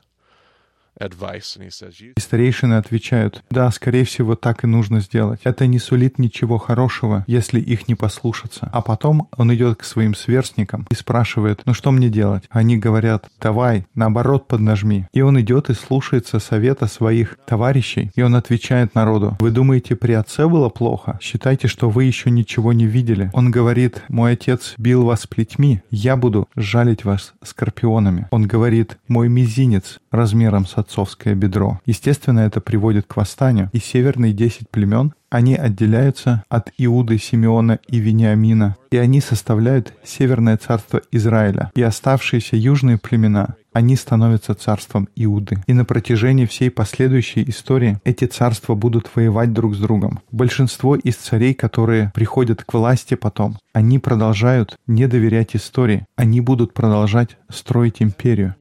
И 2.17 2.19
старейшины 2.19 2.73
отвечают, 2.75 3.43
да, 3.49 3.71
скорее 3.71 4.03
всего, 4.03 4.35
так 4.35 4.63
и 4.63 4.67
нужно 4.67 4.99
сделать. 4.99 5.41
Это 5.43 5.65
не 5.67 5.79
сулит 5.79 6.19
ничего 6.19 6.57
хорошего, 6.57 7.23
если 7.27 7.59
их 7.59 7.87
не 7.87 7.95
послушаться. 7.95 8.69
А 8.73 8.81
потом 8.81 9.29
он 9.37 9.53
идет 9.53 9.79
к 9.79 9.83
своим 9.83 10.13
сверстникам 10.13 10.85
и 10.89 10.95
спрашивает, 10.95 11.61
ну 11.65 11.73
что 11.73 11.91
мне 11.91 12.09
делать? 12.09 12.43
Они 12.49 12.77
говорят, 12.77 13.29
давай, 13.39 13.85
наоборот 13.95 14.47
поднажми. 14.47 15.07
И 15.13 15.21
он 15.21 15.39
идет 15.39 15.69
и 15.69 15.73
слушается 15.73 16.39
совета 16.39 16.87
своих 16.87 17.37
товарищей, 17.45 18.11
и 18.15 18.21
он 18.21 18.35
отвечает 18.35 18.95
народу, 18.95 19.37
вы 19.39 19.51
думаете, 19.51 19.95
при 19.95 20.13
отце 20.13 20.47
было 20.47 20.69
плохо? 20.69 21.17
Считайте, 21.21 21.67
что 21.67 21.89
вы 21.89 22.03
еще 22.03 22.29
ничего 22.29 22.73
не 22.73 22.85
видели. 22.85 23.29
Он 23.33 23.51
говорит, 23.51 24.03
мой 24.09 24.33
отец 24.33 24.73
бил 24.77 25.05
вас 25.05 25.27
плетьми, 25.27 25.81
я 25.91 26.17
буду 26.17 26.47
жалить 26.55 27.05
вас 27.05 27.33
скорпионами. 27.43 28.27
Он 28.31 28.47
говорит, 28.47 28.97
мой 29.07 29.29
мизинец 29.29 29.99
размером 30.11 30.65
с 30.65 30.77
отцовское 30.89 31.35
бедро. 31.35 31.79
Естественно, 31.85 32.39
это 32.39 32.61
приводит 32.61 33.05
к 33.05 33.15
восстанию. 33.15 33.69
И 33.73 33.79
северные 33.79 34.33
десять 34.33 34.69
племен 34.69 35.13
они 35.29 35.55
отделяются 35.55 36.43
от 36.49 36.71
Иуды, 36.79 37.19
Симеона 37.19 37.77
и 37.87 37.99
Вениамина, 37.99 38.75
и 38.89 38.97
они 38.97 39.21
составляют 39.21 39.93
Северное 40.03 40.57
царство 40.57 41.01
Израиля. 41.11 41.71
И 41.75 41.83
оставшиеся 41.83 42.55
южные 42.55 42.97
племена, 42.97 43.55
они 43.71 43.95
становятся 43.95 44.55
царством 44.55 45.07
Иуды. 45.15 45.63
И 45.67 45.73
на 45.73 45.85
протяжении 45.85 46.47
всей 46.47 46.71
последующей 46.71 47.47
истории 47.47 47.99
эти 48.03 48.25
царства 48.25 48.73
будут 48.73 49.11
воевать 49.13 49.53
друг 49.53 49.75
с 49.75 49.77
другом. 49.77 50.21
Большинство 50.31 50.95
из 50.95 51.17
царей, 51.17 51.53
которые 51.53 52.11
приходят 52.15 52.63
к 52.63 52.73
власти 52.73 53.13
потом, 53.13 53.59
они 53.71 53.99
продолжают 53.99 54.79
не 54.87 55.07
доверять 55.07 55.55
истории. 55.55 56.07
Они 56.15 56.41
будут 56.41 56.73
продолжать 56.73 57.37
строить 57.49 58.01
империю. 58.01 58.55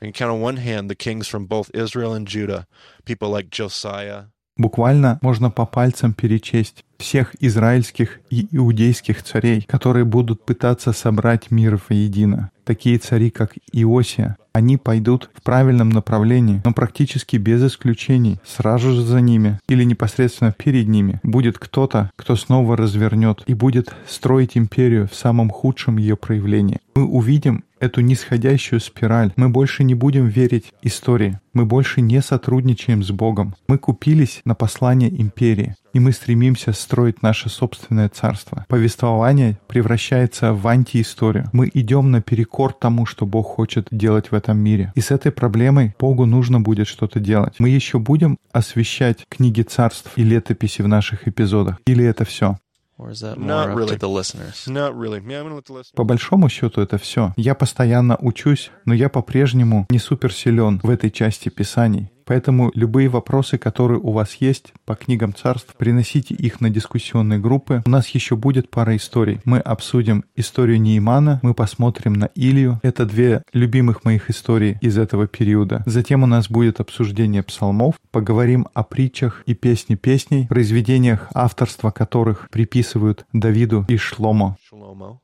then. 0.00 0.08
I 0.08 0.12
can 0.12 0.12
count 0.12 0.32
on 0.32 0.40
one 0.40 0.56
hand. 0.56 0.68
I 0.68 0.68
can 0.68 0.68
count 0.68 0.68
on 0.68 0.68
one 0.68 0.74
hand 0.74 0.90
the 0.90 0.94
kings 0.94 1.28
from 1.28 1.46
both 1.46 1.70
Israel 1.74 2.12
and 2.14 2.26
Judah, 2.26 2.66
people 3.04 3.30
like 3.30 3.50
Josiah, 3.50 4.24
Буквально 4.58 5.18
можно 5.20 5.50
по 5.50 5.66
пальцам 5.66 6.14
перечесть 6.14 6.84
всех 7.01 7.35
израильских 7.39 8.19
и 8.29 8.47
иудейских 8.51 9.23
царей, 9.23 9.63
которые 9.67 10.05
будут 10.05 10.45
пытаться 10.45 10.93
собрать 10.93 11.51
мир 11.51 11.81
воедино. 11.89 12.51
Такие 12.63 12.99
цари, 12.99 13.31
как 13.31 13.53
Иосия, 13.73 14.37
они 14.53 14.77
пойдут 14.77 15.29
в 15.33 15.41
правильном 15.41 15.89
направлении, 15.89 16.61
но 16.63 16.73
практически 16.73 17.37
без 17.37 17.63
исключений. 17.63 18.39
Сразу 18.45 18.91
же 18.91 19.01
за 19.01 19.21
ними 19.21 19.59
или 19.67 19.83
непосредственно 19.83 20.53
перед 20.53 20.87
ними 20.87 21.19
будет 21.23 21.57
кто-то, 21.57 22.11
кто 22.15 22.35
снова 22.35 22.77
развернет 22.77 23.43
и 23.47 23.53
будет 23.53 23.93
строить 24.07 24.57
империю 24.57 25.07
в 25.07 25.15
самом 25.15 25.49
худшем 25.49 25.97
ее 25.97 26.15
проявлении. 26.15 26.79
Мы 26.95 27.05
увидим 27.05 27.63
эту 27.79 28.01
нисходящую 28.01 28.79
спираль. 28.79 29.33
Мы 29.35 29.49
больше 29.49 29.83
не 29.83 29.95
будем 29.95 30.27
верить 30.27 30.71
истории. 30.83 31.39
Мы 31.53 31.65
больше 31.65 32.01
не 32.01 32.21
сотрудничаем 32.21 33.03
с 33.03 33.09
Богом. 33.11 33.55
Мы 33.67 33.77
купились 33.77 34.41
на 34.45 34.53
послание 34.53 35.09
империи 35.09 35.75
и 35.93 35.99
мы 35.99 36.11
стремимся 36.11 36.73
строить 36.73 37.21
наше 37.21 37.49
собственное 37.49 38.09
царство. 38.09 38.65
Повествование 38.67 39.59
превращается 39.67 40.53
в 40.53 40.67
антиисторию. 40.67 41.49
Мы 41.53 41.69
идем 41.73 42.11
наперекор 42.11 42.73
тому, 42.73 43.05
что 43.05 43.25
Бог 43.25 43.47
хочет 43.47 43.87
делать 43.91 44.31
в 44.31 44.35
этом 44.35 44.57
мире. 44.57 44.91
И 44.95 45.01
с 45.01 45.11
этой 45.11 45.31
проблемой 45.31 45.95
Богу 45.99 46.25
нужно 46.25 46.59
будет 46.59 46.87
что-то 46.87 47.19
делать. 47.19 47.55
Мы 47.59 47.69
еще 47.69 47.99
будем 47.99 48.37
освещать 48.51 49.25
книги 49.29 49.61
царств 49.61 50.11
и 50.15 50.23
летописи 50.23 50.81
в 50.81 50.87
наших 50.87 51.27
эпизодах? 51.27 51.77
Или 51.85 52.05
это 52.05 52.25
все? 52.25 52.57
Or 52.97 53.09
is 53.09 53.23
that 53.23 53.37
Not 53.37 53.69
more 53.69 53.71
up 53.71 53.77
really. 53.77 53.95
to 53.95 53.99
the 53.99 54.07
listeners? 54.07 54.67
Not 54.67 54.95
really. 54.95 55.21
Yeah, 55.27 55.39
I'm 55.39 55.47
gonna 55.47 55.55
let 55.55 55.65
the 55.65 55.73
list. 55.73 55.95
По 55.95 56.03
большому 56.03 56.49
счету 56.49 56.81
это 56.81 56.99
все. 56.99 57.33
Я 57.35 57.55
постоянно 57.55 58.15
учусь, 58.21 58.69
но 58.85 58.93
я 58.93 59.09
по-прежнему 59.09 59.87
не 59.89 59.97
суперсилен 59.97 60.79
в 60.83 60.89
этой 60.89 61.09
части 61.09 61.49
писаний. 61.49 62.11
Поэтому 62.31 62.71
любые 62.75 63.09
вопросы, 63.09 63.57
которые 63.57 63.99
у 63.99 64.13
вас 64.13 64.35
есть 64.35 64.71
по 64.85 64.95
книгам 64.95 65.35
царств, 65.35 65.75
приносите 65.77 66.33
их 66.33 66.61
на 66.61 66.69
дискуссионные 66.69 67.39
группы. 67.39 67.83
У 67.85 67.89
нас 67.89 68.07
еще 68.07 68.37
будет 68.37 68.69
пара 68.69 68.95
историй. 68.95 69.41
Мы 69.43 69.59
обсудим 69.59 70.23
историю 70.37 70.79
Неймана, 70.79 71.41
мы 71.43 71.53
посмотрим 71.53 72.13
на 72.13 72.29
Илью. 72.33 72.79
Это 72.83 73.05
две 73.05 73.43
любимых 73.51 74.05
моих 74.05 74.29
истории 74.29 74.77
из 74.79 74.97
этого 74.97 75.27
периода. 75.27 75.83
Затем 75.85 76.23
у 76.23 76.25
нас 76.25 76.49
будет 76.49 76.79
обсуждение 76.79 77.43
псалмов. 77.43 77.95
Поговорим 78.11 78.65
о 78.73 78.83
притчах 78.83 79.43
и 79.45 79.53
песни 79.53 79.95
песней, 79.95 80.47
произведениях, 80.47 81.27
авторства 81.33 81.91
которых 81.91 82.49
приписывают 82.49 83.25
Давиду 83.33 83.83
и 83.89 83.97
Шломо. 83.97 84.55
Shlomo. 84.71 85.17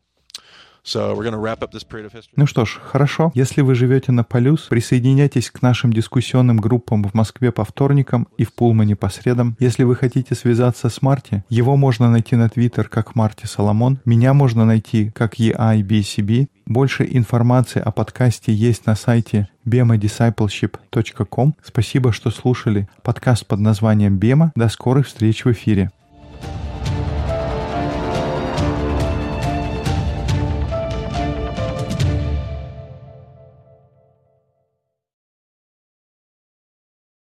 Ну 2.35 2.45
что 2.45 2.65
ж, 2.65 2.79
хорошо. 2.81 3.31
Если 3.33 3.61
вы 3.61 3.75
живете 3.75 4.11
на 4.11 4.23
Полюс, 4.23 4.61
присоединяйтесь 4.61 5.51
к 5.51 5.61
нашим 5.61 5.91
дискуссионным 5.91 6.57
группам 6.57 7.03
в 7.03 7.13
Москве 7.13 7.51
по 7.51 7.65
вторникам 7.65 8.27
и 8.37 8.45
в 8.45 8.53
Пулмане 8.53 8.95
по 8.95 9.09
средам. 9.09 9.55
Если 9.59 9.83
вы 9.83 9.95
хотите 9.95 10.33
связаться 10.33 10.89
с 10.89 11.01
Марти, 11.01 11.43
его 11.49 11.75
можно 11.75 12.09
найти 12.09 12.35
на 12.35 12.49
Твиттер 12.49 12.87
как 12.87 13.15
Марти 13.15 13.45
Соломон. 13.45 13.99
Меня 14.05 14.33
можно 14.33 14.65
найти 14.65 15.11
как 15.11 15.39
EIBCB. 15.39 16.47
Больше 16.65 17.07
информации 17.09 17.81
о 17.81 17.91
подкасте 17.91 18.53
есть 18.53 18.85
на 18.85 18.95
сайте 18.95 19.49
bemadiscipleship.com. 19.65 21.55
Спасибо, 21.63 22.11
что 22.11 22.31
слушали 22.31 22.87
подкаст 23.03 23.45
под 23.45 23.59
названием 23.59 24.17
«Бема». 24.17 24.51
До 24.55 24.69
скорых 24.69 25.07
встреч 25.07 25.45
в 25.45 25.51
эфире. 25.51 25.91